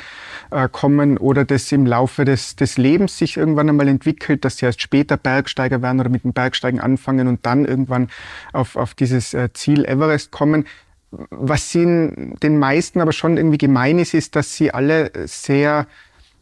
äh, 0.51 0.67
kommen 0.71 1.17
oder 1.17 1.45
das 1.45 1.71
im 1.71 1.85
Laufe 1.85 2.25
des, 2.25 2.55
des 2.55 2.77
Lebens 2.77 3.17
sich 3.17 3.37
irgendwann 3.37 3.69
einmal 3.69 3.87
entwickelt, 3.87 4.45
dass 4.45 4.57
sie 4.57 4.65
erst 4.65 4.81
später 4.81 5.17
Bergsteiger 5.17 5.81
werden 5.81 5.99
oder 5.99 6.09
mit 6.09 6.23
dem 6.23 6.33
Bergsteigen 6.33 6.79
anfangen 6.79 7.27
und 7.27 7.45
dann 7.45 7.65
irgendwann 7.65 8.09
auf, 8.53 8.75
auf 8.75 8.93
dieses 8.93 9.33
äh, 9.33 9.51
Ziel 9.53 9.85
Everest 9.85 10.31
kommen. 10.31 10.65
Was 11.11 11.73
ihnen 11.75 12.35
den 12.41 12.57
meisten 12.59 12.99
aber 12.99 13.13
schon 13.13 13.37
irgendwie 13.37 13.57
gemein 13.57 13.99
ist, 13.99 14.13
ist, 14.13 14.35
dass 14.35 14.55
sie 14.55 14.73
alle 14.73 15.11
sehr 15.25 15.87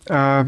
äh, 0.06 0.46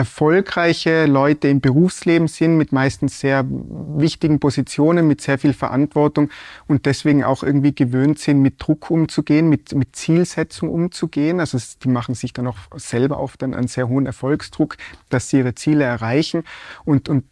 erfolgreiche 0.00 1.04
Leute 1.04 1.48
im 1.48 1.60
Berufsleben 1.60 2.26
sind, 2.26 2.56
mit 2.56 2.72
meistens 2.72 3.20
sehr 3.20 3.44
wichtigen 3.46 4.40
Positionen, 4.40 5.06
mit 5.06 5.20
sehr 5.20 5.38
viel 5.38 5.52
Verantwortung 5.52 6.30
und 6.66 6.86
deswegen 6.86 7.22
auch 7.22 7.42
irgendwie 7.42 7.74
gewöhnt 7.74 8.18
sind, 8.18 8.40
mit 8.40 8.54
Druck 8.58 8.90
umzugehen, 8.90 9.50
mit, 9.50 9.74
mit 9.74 9.94
Zielsetzung 9.94 10.70
umzugehen. 10.70 11.38
Also 11.38 11.58
die 11.82 11.88
machen 11.88 12.14
sich 12.14 12.32
dann 12.32 12.46
auch 12.46 12.56
selber 12.76 13.20
oft 13.20 13.42
einen, 13.42 13.52
einen 13.52 13.68
sehr 13.68 13.88
hohen 13.88 14.06
Erfolgsdruck, 14.06 14.78
dass 15.10 15.28
sie 15.28 15.40
ihre 15.40 15.54
Ziele 15.54 15.84
erreichen 15.84 16.44
und, 16.86 17.10
und 17.10 17.24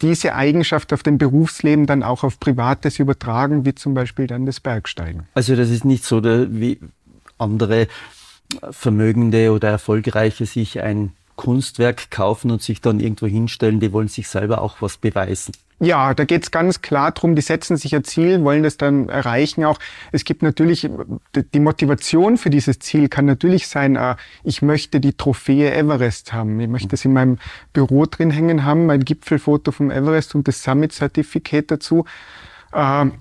diese 0.00 0.36
Eigenschaft 0.36 0.92
auf 0.92 1.02
dem 1.02 1.18
Berufsleben 1.18 1.86
dann 1.86 2.04
auch 2.04 2.22
auf 2.22 2.38
Privates 2.38 3.00
übertragen, 3.00 3.64
wie 3.64 3.74
zum 3.74 3.94
Beispiel 3.94 4.28
dann 4.28 4.46
das 4.46 4.60
Bergsteigen. 4.60 5.26
Also 5.34 5.56
das 5.56 5.70
ist 5.70 5.84
nicht 5.84 6.04
so, 6.04 6.22
wie 6.22 6.78
andere 7.38 7.88
Vermögende 8.70 9.50
oder 9.50 9.70
Erfolgreiche 9.70 10.46
sich 10.46 10.80
ein 10.80 11.14
Kunstwerk 11.40 12.10
kaufen 12.10 12.50
und 12.50 12.60
sich 12.60 12.82
dann 12.82 13.00
irgendwo 13.00 13.26
hinstellen, 13.26 13.80
die 13.80 13.94
wollen 13.94 14.08
sich 14.08 14.28
selber 14.28 14.60
auch 14.60 14.82
was 14.82 14.98
beweisen. 14.98 15.52
Ja, 15.82 16.12
da 16.12 16.26
geht's 16.26 16.50
ganz 16.50 16.82
klar 16.82 17.12
drum. 17.12 17.34
die 17.34 17.40
setzen 17.40 17.78
sich 17.78 17.94
ein 17.94 18.04
Ziel, 18.04 18.44
wollen 18.44 18.62
das 18.62 18.76
dann 18.76 19.08
erreichen 19.08 19.64
auch. 19.64 19.78
Es 20.12 20.24
gibt 20.24 20.42
natürlich, 20.42 20.86
die 21.54 21.60
Motivation 21.60 22.36
für 22.36 22.50
dieses 22.50 22.78
Ziel 22.80 23.08
kann 23.08 23.24
natürlich 23.24 23.68
sein, 23.68 23.96
äh, 23.96 24.16
ich 24.44 24.60
möchte 24.60 25.00
die 25.00 25.14
Trophäe 25.14 25.72
Everest 25.72 26.34
haben. 26.34 26.60
Ich 26.60 26.68
möchte 26.68 26.94
es 26.94 27.06
in 27.06 27.14
meinem 27.14 27.38
Büro 27.72 28.04
drin 28.04 28.30
hängen 28.30 28.66
haben, 28.66 28.84
mein 28.84 29.02
Gipfelfoto 29.06 29.72
vom 29.72 29.90
Everest 29.90 30.34
und 30.34 30.46
das 30.46 30.62
Summit 30.62 30.92
Certificate 30.92 31.70
dazu. 31.70 32.04
Ähm, 32.72 33.12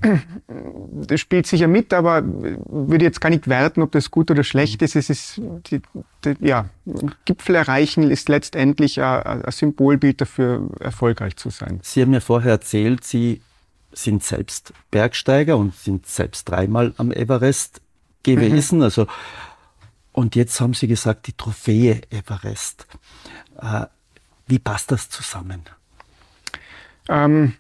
das 1.08 1.20
spielt 1.20 1.48
sicher 1.48 1.68
mit, 1.68 1.94
aber 1.94 2.24
würde 2.24 3.06
jetzt 3.06 3.20
gar 3.20 3.30
nicht 3.30 3.48
werten, 3.48 3.82
ob 3.82 3.92
das 3.92 4.12
gut 4.12 4.30
oder 4.30 4.44
schlecht 4.44 4.82
ist. 4.82 4.96
Es 4.96 5.10
ist, 5.10 5.42
die, 5.72 5.82
die, 6.24 6.36
ja, 6.40 6.70
Gipfel 7.26 7.56
erreichen 7.56 8.12
ist 8.12 8.30
letztendlich 8.30 9.02
ein, 9.02 9.44
ein 9.44 9.52
Symbolbild 9.52 10.22
dafür, 10.22 10.70
erfolgreich 10.80 11.36
zu 11.36 11.50
sein. 11.50 11.80
Sie 11.84 12.02
haben 12.02 12.14
ja 12.14 12.20
vorher 12.20 12.52
erzählt, 12.52 13.04
Sie 13.04 13.42
sind 13.92 14.24
selbst 14.24 14.74
Bergsteiger 14.92 15.58
und 15.58 15.76
sind 15.76 16.06
selbst 16.06 16.48
dreimal 16.48 16.94
am 16.98 17.12
Everest 17.12 17.82
gewesen. 18.22 18.80
Mhm. 18.80 18.84
Also, 18.84 19.08
und 20.12 20.36
jetzt 20.36 20.60
haben 20.62 20.74
Sie 20.76 20.88
gesagt, 20.88 21.28
die 21.28 21.34
Trophäe 21.34 22.02
Everest. 22.12 22.86
Äh, 23.60 23.86
wie 24.48 24.60
passt 24.60 24.92
das 24.92 25.10
zusammen? 25.10 25.62
Ähm, 27.08 27.54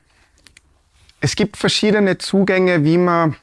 es 1.21 1.35
gibt 1.35 1.57
verschiedene 1.57 2.17
Zugänge, 2.17 2.83
wie 2.83 2.97
man 2.97 3.35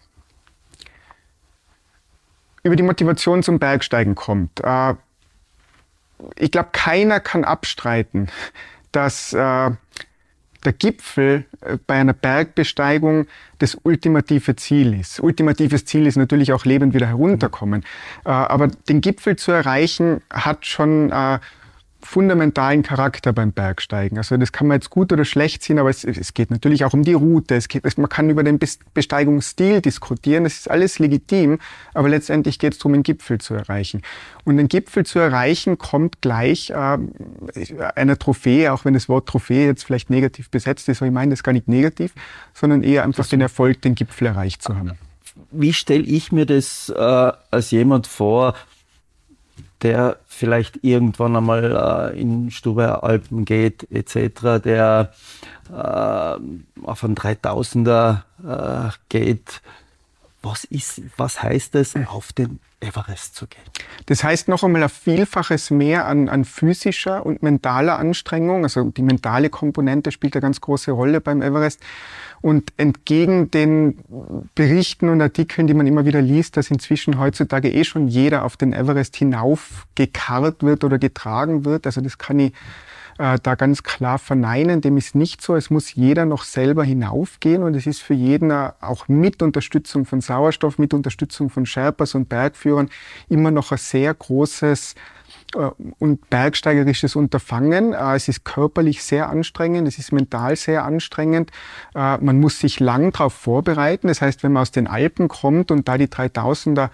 über 2.62 2.76
die 2.76 2.82
Motivation 2.82 3.42
zum 3.42 3.58
Bergsteigen 3.58 4.14
kommt. 4.14 4.60
Äh, 4.62 4.94
ich 6.36 6.50
glaube, 6.50 6.70
keiner 6.72 7.20
kann 7.20 7.44
abstreiten, 7.44 8.28
dass 8.92 9.32
äh, 9.32 9.70
der 10.64 10.72
Gipfel 10.72 11.44
äh, 11.60 11.78
bei 11.86 11.94
einer 11.94 12.14
Bergbesteigung 12.14 13.26
das 13.58 13.76
ultimative 13.82 14.56
Ziel 14.56 14.98
ist. 14.98 15.20
Ultimatives 15.20 15.84
Ziel 15.84 16.06
ist 16.06 16.16
natürlich 16.16 16.52
auch 16.52 16.64
lebend 16.64 16.92
wieder 16.94 17.06
herunterkommen. 17.06 17.84
Aber 18.24 18.68
den 18.68 19.00
Gipfel 19.00 19.36
zu 19.36 19.52
erreichen 19.52 20.20
hat 20.30 20.66
schon 20.66 21.10
fundamentalen 22.06 22.82
Charakter 22.82 23.32
beim 23.32 23.52
Bergsteigen. 23.52 24.16
Also 24.16 24.36
das 24.36 24.52
kann 24.52 24.66
man 24.68 24.76
jetzt 24.76 24.90
gut 24.90 25.12
oder 25.12 25.24
schlecht 25.24 25.62
sehen, 25.62 25.78
aber 25.78 25.90
es, 25.90 26.04
es 26.04 26.34
geht 26.34 26.50
natürlich 26.50 26.84
auch 26.84 26.94
um 26.94 27.02
die 27.02 27.12
Route. 27.12 27.56
Es 27.56 27.68
geht, 27.68 27.84
man 27.98 28.08
kann 28.08 28.30
über 28.30 28.42
den 28.42 28.58
Besteigungsstil 28.94 29.80
diskutieren. 29.80 30.44
Das 30.44 30.54
ist 30.54 30.70
alles 30.70 30.98
legitim, 30.98 31.58
aber 31.94 32.08
letztendlich 32.08 32.58
geht 32.58 32.74
es 32.74 32.78
darum, 32.78 32.94
einen 32.94 33.02
Gipfel 33.02 33.38
zu 33.38 33.54
erreichen. 33.54 34.02
Und 34.44 34.58
einen 34.58 34.68
Gipfel 34.68 35.04
zu 35.04 35.18
erreichen 35.18 35.78
kommt 35.78 36.22
gleich 36.22 36.70
äh, 36.70 36.98
einer 37.94 38.18
Trophäe, 38.18 38.72
auch 38.72 38.84
wenn 38.84 38.94
das 38.94 39.08
Wort 39.08 39.28
Trophäe 39.28 39.66
jetzt 39.66 39.84
vielleicht 39.84 40.08
negativ 40.08 40.50
besetzt 40.50 40.88
ist. 40.88 41.02
Aber 41.02 41.08
ich 41.08 41.14
meine 41.14 41.30
das 41.30 41.42
gar 41.42 41.52
nicht 41.52 41.68
negativ, 41.68 42.14
sondern 42.54 42.82
eher 42.82 43.04
einfach 43.04 43.24
das 43.24 43.30
den 43.30 43.40
Erfolg, 43.40 43.82
den 43.82 43.94
Gipfel 43.94 44.28
erreicht 44.28 44.62
zu 44.62 44.76
haben. 44.76 44.92
Wie 45.50 45.72
stelle 45.72 46.04
ich 46.04 46.32
mir 46.32 46.46
das 46.46 46.88
äh, 46.88 47.32
als 47.50 47.70
jemand 47.70 48.06
vor, 48.06 48.54
der 49.82 50.18
vielleicht 50.26 50.82
irgendwann 50.82 51.36
einmal 51.36 52.12
äh, 52.14 52.20
in 52.20 52.50
Stube 52.50 53.02
Alpen 53.02 53.44
geht 53.44 53.90
etc., 53.90 54.62
der 54.62 55.12
äh, 55.70 56.36
auf 56.82 57.04
einen 57.04 57.14
3000er 57.14 58.22
äh, 58.44 58.90
geht. 59.08 59.60
Was, 60.46 60.62
ist, 60.62 61.02
was 61.16 61.42
heißt 61.42 61.74
es, 61.74 61.96
auf 62.06 62.32
den 62.32 62.60
Everest 62.80 63.34
zu 63.34 63.48
gehen? 63.48 63.64
Das 64.06 64.22
heißt 64.22 64.46
noch 64.46 64.62
einmal 64.62 64.84
ein 64.84 64.88
Vielfaches 64.88 65.72
mehr 65.72 66.06
an, 66.06 66.28
an 66.28 66.44
physischer 66.44 67.26
und 67.26 67.42
mentaler 67.42 67.98
Anstrengung. 67.98 68.62
Also 68.62 68.84
die 68.84 69.02
mentale 69.02 69.50
Komponente 69.50 70.12
spielt 70.12 70.36
eine 70.36 70.42
ganz 70.42 70.60
große 70.60 70.92
Rolle 70.92 71.20
beim 71.20 71.42
Everest. 71.42 71.80
Und 72.42 72.72
entgegen 72.76 73.50
den 73.50 73.98
Berichten 74.54 75.08
und 75.08 75.20
Artikeln, 75.20 75.66
die 75.66 75.74
man 75.74 75.88
immer 75.88 76.04
wieder 76.04 76.22
liest, 76.22 76.56
dass 76.56 76.70
inzwischen 76.70 77.18
heutzutage 77.18 77.72
eh 77.72 77.82
schon 77.82 78.06
jeder 78.06 78.44
auf 78.44 78.56
den 78.56 78.72
Everest 78.72 79.16
hinaufgekarrt 79.16 80.62
wird 80.62 80.84
oder 80.84 80.98
getragen 80.98 81.64
wird. 81.64 81.86
Also 81.86 82.00
das 82.00 82.18
kann 82.18 82.38
ich 82.38 82.52
äh, 83.18 83.38
da 83.42 83.54
ganz 83.54 83.82
klar 83.82 84.18
verneinen. 84.18 84.80
Dem 84.80 84.96
ist 84.96 85.14
nicht 85.14 85.42
so. 85.42 85.54
Es 85.56 85.70
muss 85.70 85.94
jeder 85.94 86.24
noch 86.24 86.44
selber 86.44 86.84
hinaufgehen 86.84 87.62
und 87.62 87.74
es 87.74 87.86
ist 87.86 88.02
für 88.02 88.14
jeden 88.14 88.52
auch 88.52 89.08
mit 89.08 89.42
Unterstützung 89.42 90.04
von 90.04 90.20
Sauerstoff, 90.20 90.78
mit 90.78 90.94
Unterstützung 90.94 91.50
von 91.50 91.66
Sherpas 91.66 92.14
und 92.14 92.28
Bergführern 92.28 92.88
immer 93.28 93.50
noch 93.50 93.72
ein 93.72 93.78
sehr 93.78 94.12
großes 94.12 94.94
äh, 94.94 95.15
und 95.98 96.28
bergsteigerisches 96.30 97.16
Unterfangen. 97.16 97.92
Äh, 97.92 98.16
es 98.16 98.28
ist 98.28 98.44
körperlich 98.44 99.02
sehr 99.02 99.30
anstrengend, 99.30 99.88
es 99.88 99.98
ist 99.98 100.12
mental 100.12 100.56
sehr 100.56 100.84
anstrengend. 100.84 101.50
Äh, 101.94 102.18
man 102.18 102.40
muss 102.40 102.58
sich 102.58 102.80
lang 102.80 103.12
darauf 103.12 103.32
vorbereiten. 103.32 104.08
Das 104.08 104.20
heißt, 104.20 104.42
wenn 104.42 104.52
man 104.52 104.62
aus 104.62 104.70
den 104.70 104.86
Alpen 104.86 105.28
kommt 105.28 105.70
und 105.70 105.88
da 105.88 105.98
die 105.98 106.08
3000er 106.08 106.90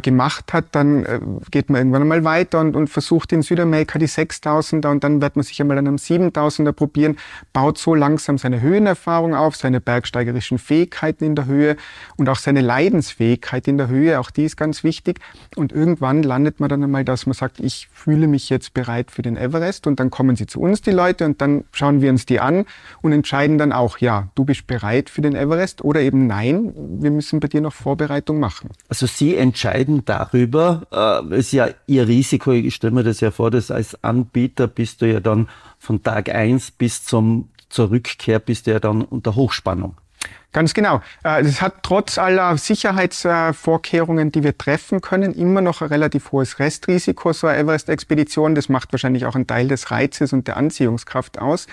gemacht 0.00 0.54
hat, 0.54 0.64
dann 0.72 1.04
geht 1.50 1.68
man 1.68 1.80
irgendwann 1.80 2.00
einmal 2.00 2.24
weiter 2.24 2.60
und, 2.60 2.74
und 2.76 2.88
versucht 2.88 3.30
in 3.32 3.42
Südamerika 3.42 3.98
die 3.98 4.08
6000er 4.08 4.88
und 4.88 5.04
dann 5.04 5.20
wird 5.20 5.36
man 5.36 5.42
sich 5.42 5.60
einmal 5.60 5.76
an 5.76 5.86
einem 5.86 5.96
7000er 5.96 6.72
probieren, 6.72 7.18
baut 7.52 7.76
so 7.76 7.94
langsam 7.94 8.38
seine 8.38 8.62
Höhenerfahrung 8.62 9.34
auf, 9.34 9.54
seine 9.54 9.82
bergsteigerischen 9.82 10.58
Fähigkeiten 10.58 11.24
in 11.24 11.34
der 11.34 11.44
Höhe 11.44 11.76
und 12.16 12.28
auch 12.30 12.36
seine 12.36 12.62
Leidensfähigkeit 12.62 13.68
in 13.68 13.76
der 13.76 13.88
Höhe, 13.88 14.18
auch 14.18 14.30
die 14.30 14.44
ist 14.44 14.56
ganz 14.56 14.82
wichtig. 14.82 15.20
Und 15.56 15.72
irgendwann 15.72 16.22
landet 16.22 16.60
man 16.60 16.68
dann 16.68 16.82
einmal, 16.82 17.04
dass 17.04 17.26
man 17.26 17.34
sagt, 17.34 17.55
ich 17.60 17.76
ich 17.76 17.88
fühle 17.92 18.28
mich 18.28 18.48
jetzt 18.48 18.72
bereit 18.72 19.10
für 19.10 19.22
den 19.22 19.36
Everest 19.36 19.86
und 19.86 20.00
dann 20.00 20.10
kommen 20.10 20.36
sie 20.36 20.46
zu 20.46 20.60
uns, 20.60 20.80
die 20.80 20.92
Leute, 20.92 21.24
und 21.24 21.40
dann 21.40 21.64
schauen 21.72 22.00
wir 22.00 22.10
uns 22.10 22.24
die 22.24 22.40
an 22.40 22.64
und 23.02 23.12
entscheiden 23.12 23.58
dann 23.58 23.72
auch, 23.72 23.98
ja, 23.98 24.28
du 24.34 24.44
bist 24.44 24.66
bereit 24.66 25.10
für 25.10 25.20
den 25.20 25.34
Everest 25.34 25.82
oder 25.82 26.00
eben 26.00 26.26
nein, 26.26 26.72
wir 26.74 27.10
müssen 27.10 27.40
bei 27.40 27.48
dir 27.48 27.60
noch 27.60 27.72
Vorbereitung 27.72 28.38
machen. 28.38 28.70
Also 28.88 29.06
Sie 29.06 29.36
entscheiden 29.36 30.04
darüber, 30.04 30.86
äh, 31.30 31.38
ist 31.38 31.52
ja 31.52 31.68
Ihr 31.86 32.08
Risiko, 32.08 32.52
ich 32.52 32.74
stelle 32.74 32.94
mir 32.94 33.04
das 33.04 33.20
ja 33.20 33.30
vor, 33.30 33.50
dass 33.50 33.70
als 33.70 34.02
Anbieter 34.02 34.68
bist 34.68 35.02
du 35.02 35.12
ja 35.12 35.20
dann 35.20 35.48
von 35.78 36.02
Tag 36.02 36.28
eins 36.28 36.70
bis 36.70 37.04
zum, 37.04 37.48
zur 37.68 37.90
Rückkehr 37.90 38.38
bist 38.38 38.66
du 38.66 38.70
ja 38.72 38.80
dann 38.80 39.02
unter 39.02 39.34
Hochspannung. 39.34 39.96
Ganz 40.52 40.72
genau. 40.72 41.02
Äh, 41.22 41.42
es 41.42 41.60
hat 41.60 41.82
trotz 41.82 42.16
aller 42.16 42.56
Sicherheitsvorkehrungen, 42.56 44.32
die 44.32 44.42
wir 44.42 44.56
treffen 44.56 45.02
können, 45.02 45.34
immer 45.34 45.60
noch 45.60 45.82
ein 45.82 45.88
relativ 45.88 46.32
hohes 46.32 46.58
Restrisiko, 46.58 47.32
so 47.32 47.46
eine 47.46 47.58
Everest-Expedition. 47.58 48.54
Das 48.54 48.68
macht 48.68 48.92
wahrscheinlich 48.92 49.26
auch 49.26 49.34
einen 49.34 49.46
Teil 49.46 49.68
des 49.68 49.90
Reizes 49.90 50.32
und 50.32 50.48
der 50.48 50.56
Anziehungskraft 50.56 51.38
aus. 51.38 51.66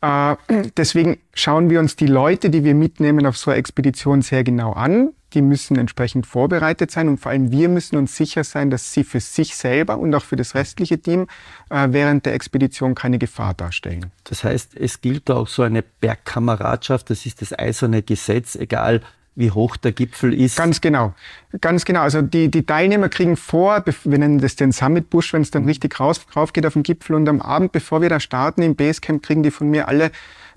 Äh, 0.00 0.34
deswegen 0.76 1.18
schauen 1.32 1.70
wir 1.70 1.78
uns 1.78 1.94
die 1.96 2.08
Leute, 2.08 2.50
die 2.50 2.64
wir 2.64 2.74
mitnehmen 2.74 3.24
auf 3.24 3.36
so 3.36 3.50
eine 3.50 3.58
Expedition 3.58 4.20
sehr 4.20 4.42
genau 4.42 4.72
an. 4.72 5.10
Die 5.34 5.42
müssen 5.42 5.78
entsprechend 5.78 6.26
vorbereitet 6.26 6.90
sein 6.90 7.08
und 7.08 7.18
vor 7.18 7.32
allem 7.32 7.50
wir 7.50 7.68
müssen 7.68 7.96
uns 7.96 8.16
sicher 8.16 8.44
sein, 8.44 8.70
dass 8.70 8.92
sie 8.92 9.04
für 9.04 9.20
sich 9.20 9.56
selber 9.56 9.98
und 9.98 10.14
auch 10.14 10.24
für 10.24 10.36
das 10.36 10.54
restliche 10.54 10.98
Team 10.98 11.26
äh, 11.70 11.88
während 11.90 12.26
der 12.26 12.34
Expedition 12.34 12.94
keine 12.94 13.18
Gefahr 13.18 13.54
darstellen. 13.54 14.10
Das 14.24 14.44
heißt, 14.44 14.76
es 14.76 15.00
gilt 15.00 15.30
auch 15.30 15.48
so 15.48 15.62
eine 15.62 15.82
Bergkameradschaft, 15.82 17.10
das 17.10 17.26
ist 17.26 17.42
das 17.42 17.58
eiserne 17.58 18.02
Gesetz, 18.02 18.56
egal 18.56 19.02
wie 19.34 19.50
hoch 19.50 19.76
der 19.76 19.92
Gipfel 19.92 20.34
ist. 20.34 20.56
Ganz 20.56 20.80
genau. 20.80 21.14
Ganz 21.60 21.84
genau. 21.84 22.00
Also 22.00 22.20
die, 22.20 22.50
die 22.50 22.66
Teilnehmer 22.66 23.08
kriegen 23.08 23.36
vor, 23.36 23.82
wir 24.04 24.18
nennen 24.18 24.38
das 24.38 24.56
den 24.56 24.72
Summit 24.72 25.08
Bush, 25.10 25.32
wenn 25.32 25.42
es 25.42 25.50
dann 25.50 25.64
richtig 25.64 25.98
raus, 25.98 26.20
rauf 26.36 26.52
geht 26.52 26.66
auf 26.66 26.74
den 26.74 26.82
Gipfel 26.82 27.16
und 27.16 27.28
am 27.28 27.40
Abend, 27.40 27.72
bevor 27.72 28.02
wir 28.02 28.08
da 28.08 28.20
starten 28.20 28.62
im 28.62 28.76
Basecamp, 28.76 29.22
kriegen 29.22 29.42
die 29.42 29.50
von 29.50 29.70
mir 29.70 29.88
alle 29.88 30.10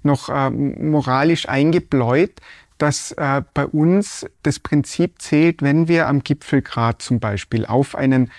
noch 0.03 0.29
äh, 0.29 0.49
moralisch 0.49 1.47
eingebläut, 1.47 2.31
dass 2.77 3.11
äh, 3.13 3.41
bei 3.53 3.65
uns 3.65 4.25
das 4.43 4.59
Prinzip 4.59 5.21
zählt, 5.21 5.61
wenn 5.61 5.87
wir 5.87 6.07
am 6.07 6.23
Gipfelgrat 6.23 7.01
zum 7.01 7.19
Beispiel 7.19 7.65
auf 7.65 7.95
einen 7.95 8.31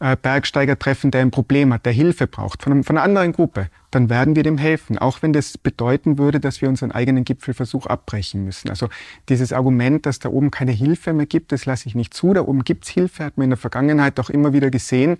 äh, 0.00 0.16
Bergsteiger 0.20 0.78
treffen, 0.78 1.10
der 1.10 1.22
ein 1.22 1.30
Problem 1.30 1.72
hat, 1.72 1.86
der 1.86 1.92
Hilfe 1.92 2.26
braucht 2.26 2.62
von, 2.62 2.72
einem, 2.72 2.84
von 2.84 2.96
einer 2.96 3.04
anderen 3.04 3.32
Gruppe, 3.32 3.68
dann 3.92 4.10
werden 4.10 4.34
wir 4.34 4.42
dem 4.42 4.58
helfen, 4.58 4.98
auch 4.98 5.22
wenn 5.22 5.32
das 5.32 5.56
bedeuten 5.56 6.18
würde, 6.18 6.40
dass 6.40 6.60
wir 6.60 6.68
unseren 6.68 6.90
eigenen 6.90 7.24
Gipfelversuch 7.24 7.86
abbrechen 7.86 8.44
müssen. 8.44 8.68
Also 8.68 8.88
dieses 9.28 9.52
Argument, 9.52 10.06
dass 10.06 10.18
da 10.18 10.28
oben 10.28 10.50
keine 10.50 10.72
Hilfe 10.72 11.12
mehr 11.12 11.26
gibt, 11.26 11.52
das 11.52 11.64
lasse 11.64 11.88
ich 11.88 11.94
nicht 11.94 12.12
zu. 12.12 12.34
Da 12.34 12.42
oben 12.42 12.64
gibt's 12.64 12.88
Hilfe, 12.88 13.24
hat 13.24 13.36
man 13.36 13.44
in 13.44 13.50
der 13.50 13.56
Vergangenheit 13.56 14.18
auch 14.18 14.30
immer 14.30 14.52
wieder 14.52 14.70
gesehen 14.70 15.18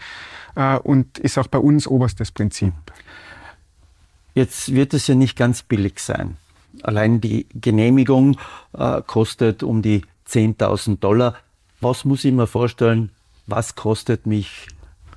äh, 0.57 0.77
und 0.79 1.19
ist 1.19 1.39
auch 1.39 1.47
bei 1.47 1.59
uns 1.59 1.87
oberstes 1.87 2.33
Prinzip. 2.33 2.75
Jetzt 4.35 4.75
wird 4.75 4.95
es 4.95 5.07
ja 5.07 5.15
nicht 5.15 5.37
ganz 5.37 5.63
billig 5.63 6.01
sein. 6.01 6.37
Allein 6.83 7.21
die 7.21 7.47
Genehmigung 7.55 8.37
äh, 8.77 9.03
kostet 9.07 9.63
um 9.63 9.83
die 9.83 10.03
10.000 10.29 10.99
Dollar. 10.99 11.37
Was 11.81 12.05
muss 12.05 12.25
ich 12.25 12.33
mir 12.33 12.47
vorstellen, 12.47 13.11
was 13.47 13.75
kostet 13.75 14.27
mich 14.27 14.69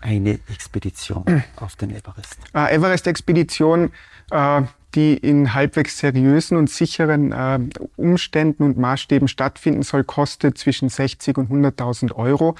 eine 0.02 0.39
Expedition 0.50 1.43
auf 1.56 1.76
den 1.76 1.91
Everest? 1.91 2.38
Äh, 2.54 2.76
Everest-Expedition, 2.76 3.91
äh, 4.32 4.62
die 4.96 5.15
in 5.15 5.54
halbwegs 5.54 5.98
seriösen 6.00 6.58
und 6.58 6.70
sicheren 6.70 7.32
äh, 7.32 7.60
Umständen 7.96 8.63
und 8.63 8.78
Maßstäben 8.78 9.28
stattfinden 9.28 9.84
soll, 9.84 10.04
kostet 10.04 10.58
zwischen 10.58 10.89
60 10.89 11.38
und 11.38 11.52
100.000 11.52 12.13
Euro. 12.13 12.56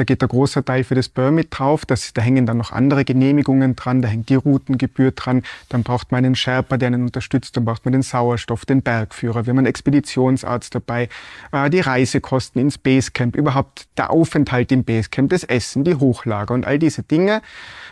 Da 0.00 0.04
geht 0.04 0.22
der 0.22 0.28
große 0.28 0.64
Teil 0.64 0.82
für 0.82 0.94
das 0.94 1.10
Permit 1.10 1.48
drauf. 1.50 1.84
Das, 1.84 2.14
da 2.14 2.22
hängen 2.22 2.46
dann 2.46 2.56
noch 2.56 2.72
andere 2.72 3.04
Genehmigungen 3.04 3.76
dran. 3.76 4.00
Da 4.00 4.08
hängt 4.08 4.30
die 4.30 4.34
Routengebühr 4.34 5.10
dran. 5.10 5.42
Dann 5.68 5.82
braucht 5.82 6.10
man 6.10 6.24
einen 6.24 6.34
Sherpa, 6.34 6.78
der 6.78 6.86
einen 6.86 7.02
unterstützt. 7.02 7.54
Dann 7.58 7.66
braucht 7.66 7.84
man 7.84 7.92
den 7.92 8.00
Sauerstoff, 8.00 8.64
den 8.64 8.80
Bergführer. 8.80 9.44
Wir 9.44 9.50
haben 9.50 9.58
einen 9.58 9.66
Expeditionsarzt 9.66 10.74
dabei. 10.74 11.10
Äh, 11.52 11.68
die 11.68 11.80
Reisekosten 11.80 12.62
ins 12.62 12.78
Basecamp. 12.78 13.36
Überhaupt 13.36 13.88
der 13.98 14.10
Aufenthalt 14.10 14.72
im 14.72 14.84
Basecamp, 14.84 15.28
das 15.28 15.44
Essen, 15.44 15.84
die 15.84 15.96
Hochlager 15.96 16.54
und 16.54 16.66
all 16.66 16.78
diese 16.78 17.02
Dinge. 17.02 17.42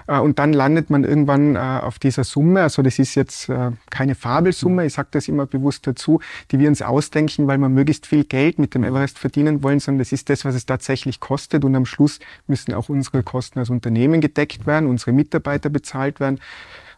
Äh, 0.08 0.18
und 0.18 0.38
dann 0.38 0.52
landet 0.52 0.90
man 0.90 1.04
irgendwann 1.04 1.54
äh, 1.54 1.58
auf 1.58 1.98
dieser 1.98 2.24
Summe. 2.24 2.62
Also 2.62 2.82
das 2.82 2.98
ist 2.98 3.14
jetzt 3.14 3.48
äh, 3.48 3.70
keine 3.90 4.14
Fabelsumme. 4.14 4.86
Ich 4.86 4.94
sage 4.94 5.08
das 5.12 5.28
immer 5.28 5.46
bewusst 5.46 5.86
dazu, 5.86 6.20
die 6.50 6.58
wir 6.58 6.68
uns 6.68 6.82
ausdenken, 6.82 7.46
weil 7.46 7.58
wir 7.58 7.68
möglichst 7.68 8.06
viel 8.06 8.24
Geld 8.24 8.58
mit 8.58 8.74
dem 8.74 8.82
Everest 8.82 9.18
verdienen 9.18 9.62
wollen, 9.62 9.78
sondern 9.78 9.98
das 9.98 10.12
ist 10.12 10.30
das, 10.30 10.44
was 10.44 10.54
es 10.54 10.66
tatsächlich 10.66 11.20
kostet. 11.20 11.64
Und 11.64 11.76
am 11.76 11.86
Schluss 11.86 11.97
müssen 12.46 12.74
auch 12.74 12.88
unsere 12.88 13.22
Kosten 13.22 13.58
als 13.58 13.70
Unternehmen 13.70 14.20
gedeckt 14.20 14.66
werden, 14.66 14.88
unsere 14.88 15.12
Mitarbeiter 15.12 15.68
bezahlt 15.68 16.20
werden. 16.20 16.40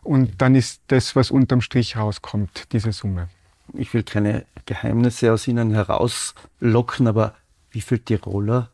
Und 0.03 0.41
dann 0.41 0.55
ist 0.55 0.81
das, 0.89 1.15
was 1.17 1.31
unterm 1.31 1.61
Strich 1.61 1.97
rauskommt, 1.97 2.73
diese 2.73 2.93
Summe. 2.93 3.29
Ich 3.75 3.93
will 3.95 4.03
keine 4.03 4.47
Geheimnisse 4.67 5.33
aus 5.33 5.47
Ihnen 5.47 5.73
herauslocken, 5.73 7.07
aber 7.07 7.35
wie 7.71 7.81
viele 7.81 8.01
Tiroler 8.01 8.71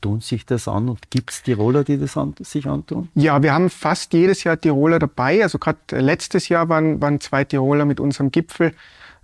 tun 0.00 0.20
sich 0.20 0.44
das 0.44 0.68
an 0.68 0.90
und 0.90 1.10
gibt 1.10 1.30
es 1.30 1.42
Tiroler, 1.42 1.82
die 1.82 1.98
das 1.98 2.16
an, 2.16 2.34
sich 2.40 2.66
antun? 2.66 3.08
Ja, 3.14 3.42
wir 3.42 3.54
haben 3.54 3.70
fast 3.70 4.12
jedes 4.12 4.44
Jahr 4.44 4.60
Tiroler 4.60 4.98
dabei. 4.98 5.42
Also 5.42 5.58
gerade 5.58 5.78
letztes 5.92 6.50
Jahr 6.50 6.68
waren, 6.68 7.00
waren 7.00 7.20
zwei 7.20 7.44
Tiroler 7.44 7.86
mit 7.86 8.00
unserem 8.00 8.30
Gipfel 8.30 8.74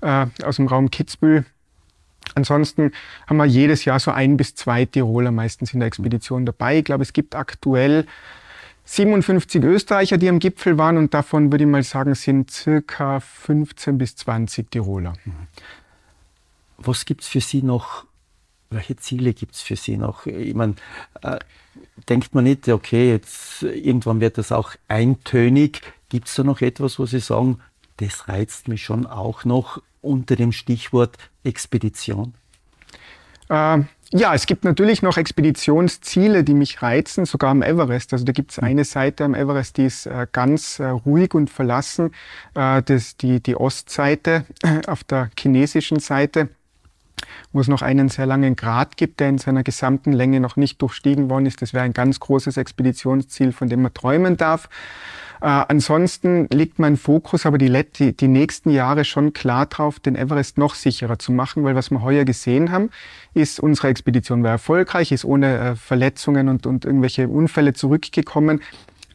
äh, 0.01 0.27
aus 0.43 0.57
dem 0.57 0.69
Raum 0.69 0.91
Kitzbühel 0.91 1.45
Ansonsten 2.35 2.92
haben 3.26 3.37
wir 3.38 3.46
jedes 3.46 3.85
Jahr 3.85 3.98
so 3.98 4.11
ein 4.11 4.37
bis 4.37 4.54
zwei 4.54 4.85
Tiroler 4.85 5.33
meistens 5.33 5.74
in 5.74 5.80
der 5.80 5.88
Expedition 5.88 6.46
dabei. 6.46 6.78
Ich 6.78 6.85
glaube, 6.85 7.02
es 7.02 7.12
gibt 7.12 7.35
aktuell 7.35 8.06
57 8.85 9.62
Österreicher, 9.62 10.18
die 10.18 10.28
am 10.28 10.38
Gipfel 10.38 10.78
waren 10.78 10.96
und 10.96 11.14
davon 11.14 11.52
würde 11.52 11.64
ich 11.64 11.70
mal 11.70 11.83
sagen, 11.83 12.14
sind 12.14 12.50
circa 12.50 13.20
15 13.20 13.98
bis 13.98 14.16
20 14.16 14.70
Tiroler. 14.70 15.12
Was 16.78 17.04
gibt 17.04 17.22
es 17.22 17.28
für 17.28 17.40
Sie 17.40 17.62
noch? 17.62 18.06
Welche 18.70 18.96
Ziele 18.96 19.35
gibt 19.35 19.54
es 19.54 19.61
für 19.61 19.76
Sie 19.76 19.96
noch? 19.96 20.26
Ich 20.26 20.54
meine, 20.54 20.74
äh, 21.22 21.38
denkt 22.09 22.35
man 22.35 22.44
nicht, 22.44 22.68
okay, 22.68 23.11
jetzt 23.11 23.62
irgendwann 23.62 24.20
wird 24.20 24.38
das 24.38 24.52
auch 24.52 24.72
eintönig. 24.88 25.83
Gibt 26.09 26.28
es 26.28 26.35
da 26.35 26.44
noch 26.44 26.61
etwas, 26.61 26.98
wo 26.98 27.06
Sie 27.06 27.20
sagen, 27.20 27.61
das 27.98 28.28
reizt 28.28 28.68
mich 28.68 28.83
schon 28.85 29.06
auch 29.06 29.44
noch 29.44 29.83
unter 30.01 30.37
dem 30.37 30.53
Stichwort 30.53 31.17
Expedition? 31.45 32.35
Äh, 33.49 33.81
ja, 34.13 34.35
es 34.35 34.47
gibt 34.47 34.65
natürlich 34.65 35.03
noch 35.03 35.17
Expeditionsziele, 35.17 36.43
die 36.43 36.55
mich 36.55 36.83
reizen, 36.83 37.27
sogar 37.27 37.51
am 37.51 37.63
Everest. 37.63 38.13
Also 38.13 38.25
da 38.25 38.33
gibt 38.33 38.51
es 38.51 38.57
hm. 38.57 38.65
eine 38.65 38.85
Seite 38.85 39.25
am 39.25 39.35
Everest, 39.35 39.77
die 39.77 39.87
ist 39.87 40.07
äh, 40.07 40.27
ganz 40.33 40.81
äh, 40.81 40.87
ruhig 40.87 41.35
und 41.35 41.49
verlassen. 41.49 42.13
Äh, 42.55 42.83
das 42.83 43.17
die, 43.17 43.41
die 43.41 43.57
Ostseite 43.57 44.47
auf 44.87 45.05
der 45.05 45.31
chinesischen 45.39 46.01
Seite. 46.01 46.49
Wo 47.53 47.61
es 47.61 47.69
noch 47.69 47.83
einen 47.83 48.09
sehr 48.09 48.27
langen 48.27 48.57
Grat 48.57 48.97
gibt, 48.97 49.21
der 49.21 49.29
in 49.29 49.38
seiner 49.38 49.62
gesamten 49.62 50.12
Länge 50.12 50.40
noch 50.40 50.57
nicht 50.57 50.81
durchstiegen 50.83 51.31
worden 51.31 51.47
ist. 51.47 51.62
Das 51.62 51.75
wäre 51.75 51.85
ein 51.85 51.93
ganz 51.93 52.21
großes 52.21 52.57
Expeditionsziel, 52.57 53.52
von 53.52 53.69
dem 53.69 53.83
man 53.83 53.94
träumen 53.94 54.37
darf. 54.37 54.69
Äh, 55.40 55.46
ansonsten 55.46 56.48
liegt 56.52 56.79
mein 56.79 56.96
Fokus 56.96 57.46
aber 57.46 57.57
die, 57.57 57.71
die, 57.96 58.15
die 58.15 58.29
nächsten 58.29 58.71
Jahre 58.71 59.04
schon 59.04 59.33
klar 59.33 59.67
drauf, 59.67 59.98
den 59.98 60.15
Everest 60.15 60.59
noch 60.59 60.75
sicherer 60.75 61.19
zu 61.19 61.33
machen, 61.33 61.65
weil 61.65 61.75
was 61.75 61.90
wir 61.90 62.02
heuer 62.02 62.25
gesehen 62.25 62.71
haben, 62.71 62.90
ist, 63.33 63.59
unsere 63.59 63.88
Expedition 63.88 64.42
war 64.42 64.50
erfolgreich, 64.50 65.13
ist 65.13 65.25
ohne 65.25 65.59
äh, 65.59 65.77
Verletzungen 65.77 66.48
und, 66.48 66.67
und 66.67 66.85
irgendwelche 66.85 67.29
Unfälle 67.29 67.73
zurückgekommen. 67.73 68.61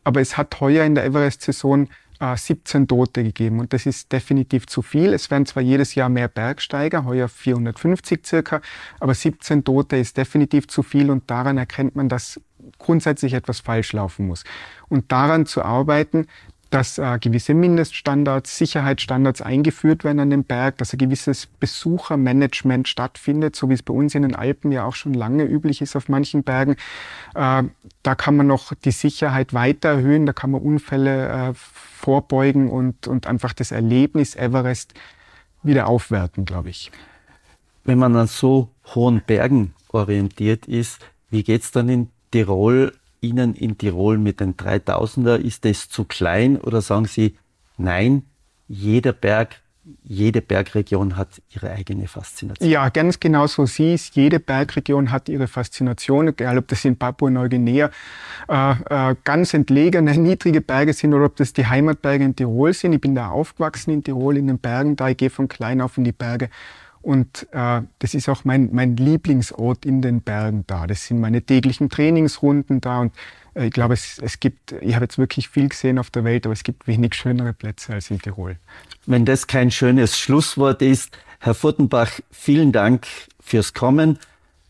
Aber 0.04 0.22
es 0.22 0.38
hat 0.38 0.60
heuer 0.60 0.86
in 0.86 0.96
der 0.96 1.06
Everest-Saison 1.06 1.88
17 2.20 2.84
äh, 2.84 2.86
Tote 2.88 3.24
gegeben 3.24 3.60
und 3.60 3.74
das 3.74 3.86
ist 3.86 4.12
definitiv 4.12 4.68
zu 4.68 4.82
viel. 4.82 5.14
Es 5.14 5.30
werden 5.32 5.46
zwar 5.46 5.64
jedes 5.64 5.96
Jahr 5.96 6.10
mehr 6.10 6.28
Bergsteiger, 6.28 7.06
heuer 7.06 7.28
450 7.28 8.26
circa, 8.26 8.62
aber 9.00 9.14
17 9.14 9.64
Tote 9.64 9.98
ist 9.98 10.18
definitiv 10.18 10.68
zu 10.68 10.84
viel 10.84 11.10
und 11.10 11.30
daran 11.30 11.58
erkennt 11.58 11.96
man, 11.96 12.10
dass 12.10 12.40
grundsätzlich 12.78 13.34
etwas 13.34 13.60
falsch 13.60 13.94
laufen 13.94 14.28
muss. 14.28 14.44
Und 14.90 15.12
daran 15.12 15.46
zu 15.46 15.64
arbeiten, 15.64 16.28
dass 16.76 16.98
äh, 16.98 17.20
gewisse 17.22 17.54
Mindeststandards, 17.54 18.58
Sicherheitsstandards 18.58 19.42
eingeführt 19.42 20.04
werden 20.04 20.20
an 20.20 20.30
dem 20.30 20.44
Berg, 20.44 20.78
dass 20.80 20.92
ein 20.92 20.98
gewisses 20.98 21.46
Besuchermanagement 21.46 22.90
stattfindet, 22.90 23.56
so 23.56 23.70
wie 23.70 23.76
es 23.76 23.82
bei 23.82 23.94
uns 23.94 24.14
in 24.14 24.24
den 24.24 24.36
Alpen 24.36 24.74
ja 24.74 24.84
auch 24.84 24.94
schon 24.94 25.14
lange 25.14 25.46
üblich 25.46 25.82
ist 25.82 25.96
auf 25.96 26.10
manchen 26.10 26.44
Bergen. 26.44 26.76
Äh, 27.34 27.64
da 28.04 28.16
kann 28.16 28.36
man 28.36 28.48
noch 28.48 28.74
die 28.74 28.92
Sicherheit 28.92 29.54
weiter 29.54 29.88
erhöhen, 29.88 30.26
da 30.26 30.34
kann 30.34 30.52
man 30.52 30.62
Unfälle 30.62 31.30
äh, 31.30 31.54
vorbeugen 31.54 32.70
und, 32.70 33.08
und 33.08 33.26
einfach 33.26 33.54
das 33.54 33.72
Erlebnis 33.72 34.36
Everest 34.36 34.96
wieder 35.64 35.88
aufwerten, 35.88 36.44
glaube 36.44 36.72
ich. 36.72 36.92
Wenn 37.86 38.00
man 38.00 38.18
an 38.18 38.28
so 38.28 38.68
hohen 38.94 39.22
Bergen 39.26 39.74
orientiert 39.94 40.66
ist, 40.66 41.00
wie 41.30 41.44
geht 41.44 41.62
es 41.62 41.72
dann 41.72 41.88
in 41.88 42.10
Tirol, 42.32 42.92
Ihnen 43.26 43.56
in 43.56 43.78
Tirol 43.78 44.18
mit 44.18 44.40
den 44.40 44.56
3000er, 44.56 45.36
ist 45.36 45.66
das 45.66 45.90
zu 45.90 46.04
klein 46.06 46.58
oder 46.58 46.82
sagen 46.82 47.06
Sie, 47.06 47.38
nein, 47.78 48.24
jeder 48.68 49.14
Berg, 49.14 49.62
jede 50.04 50.42
Bergregion 50.42 51.16
hat 51.16 51.42
ihre 51.54 51.72
eigene 51.72 52.08
Faszination? 52.08 52.70
Ja, 52.70 52.90
ganz 52.90 53.20
genau 53.20 53.46
so 53.48 53.66
sie 53.66 53.94
ist. 53.94 54.16
Jede 54.16 54.40
Bergregion 54.40 55.12
hat 55.12 55.30
ihre 55.30 55.48
Faszination, 55.48 56.30
egal 56.30 56.58
ob 56.58 56.68
das 56.68 56.86
in 56.86 56.98
Papua-Neuguinea 56.98 57.92
äh, 58.50 58.72
äh, 59.12 59.16
ganz 59.24 59.54
entlegene, 59.54 60.12
niedrige 60.18 60.62
Berge 60.62 60.94
sind 60.94 61.14
oder 61.14 61.26
ob 61.26 61.36
das 61.36 61.54
die 61.54 61.68
Heimatberge 61.68 62.24
in 62.24 62.36
Tirol 62.36 62.74
sind. 62.74 62.94
Ich 62.94 63.02
bin 63.02 63.14
da 63.14 63.30
aufgewachsen 63.30 63.92
in 63.92 64.04
Tirol, 64.04 64.38
in 64.38 64.48
den 64.48 64.58
Bergen 64.58 64.96
da. 64.96 65.10
Ich 65.10 65.18
gehe 65.18 65.30
von 65.30 65.48
klein 65.48 65.82
auf 65.82 65.98
in 65.98 66.04
die 66.04 66.12
Berge 66.12 66.50
und 67.06 67.48
äh, 67.52 67.82
das 68.00 68.16
ist 68.16 68.30
auch 68.30 68.46
mein, 68.46 68.70
mein 68.72 68.98
Lieblingsort 68.98 69.86
in 69.86 70.02
den 70.02 70.22
Bergen 70.22 70.64
da. 70.66 70.88
Das 70.88 71.06
sind 71.06 71.20
meine 71.20 71.44
täglichen 71.44 71.88
Trainingsrunden 71.88 72.82
da. 72.82 73.02
Und 73.02 73.14
äh, 73.54 73.68
ich 73.68 73.72
glaube, 73.72 73.94
es, 73.94 74.18
es 74.18 74.40
gibt, 74.40 74.72
ich 74.82 74.96
habe 74.96 75.06
jetzt 75.06 75.20
wirklich 75.20 75.48
viel 75.48 75.70
gesehen 75.70 76.00
auf 76.00 76.10
der 76.10 76.24
Welt, 76.24 76.48
aber 76.48 76.54
es 76.54 76.64
gibt 76.64 76.88
wenig 76.88 77.14
schönere 77.14 77.54
Plätze 77.54 77.94
als 77.94 78.10
in 78.10 78.20
Tirol. 78.20 78.58
Wenn 79.06 79.24
das 79.24 79.46
kein 79.46 79.70
schönes 79.70 80.18
Schlusswort 80.18 80.82
ist, 80.82 81.16
Herr 81.40 81.54
Furtenbach, 81.54 82.10
vielen 82.32 82.72
Dank 82.72 83.06
fürs 83.40 83.76
Kommen. 83.76 84.18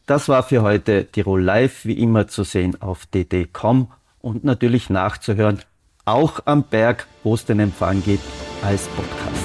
Das 0.06 0.28
war 0.28 0.44
für 0.44 0.62
heute 0.62 1.06
Tirol 1.06 1.42
Live, 1.42 1.86
wie 1.86 1.94
immer 1.94 2.28
zu 2.28 2.44
sehen 2.44 2.82
auf 2.82 3.06
dd.com 3.06 3.88
und 4.20 4.44
natürlich 4.44 4.90
nachzuhören, 4.90 5.62
auch 6.04 6.42
am 6.44 6.64
Berg, 6.64 7.08
wo 7.24 7.34
es 7.34 7.46
den 7.46 7.62
Empfang 7.62 8.04
gibt, 8.04 8.24
als 8.62 8.88
Podcast. 8.90 9.45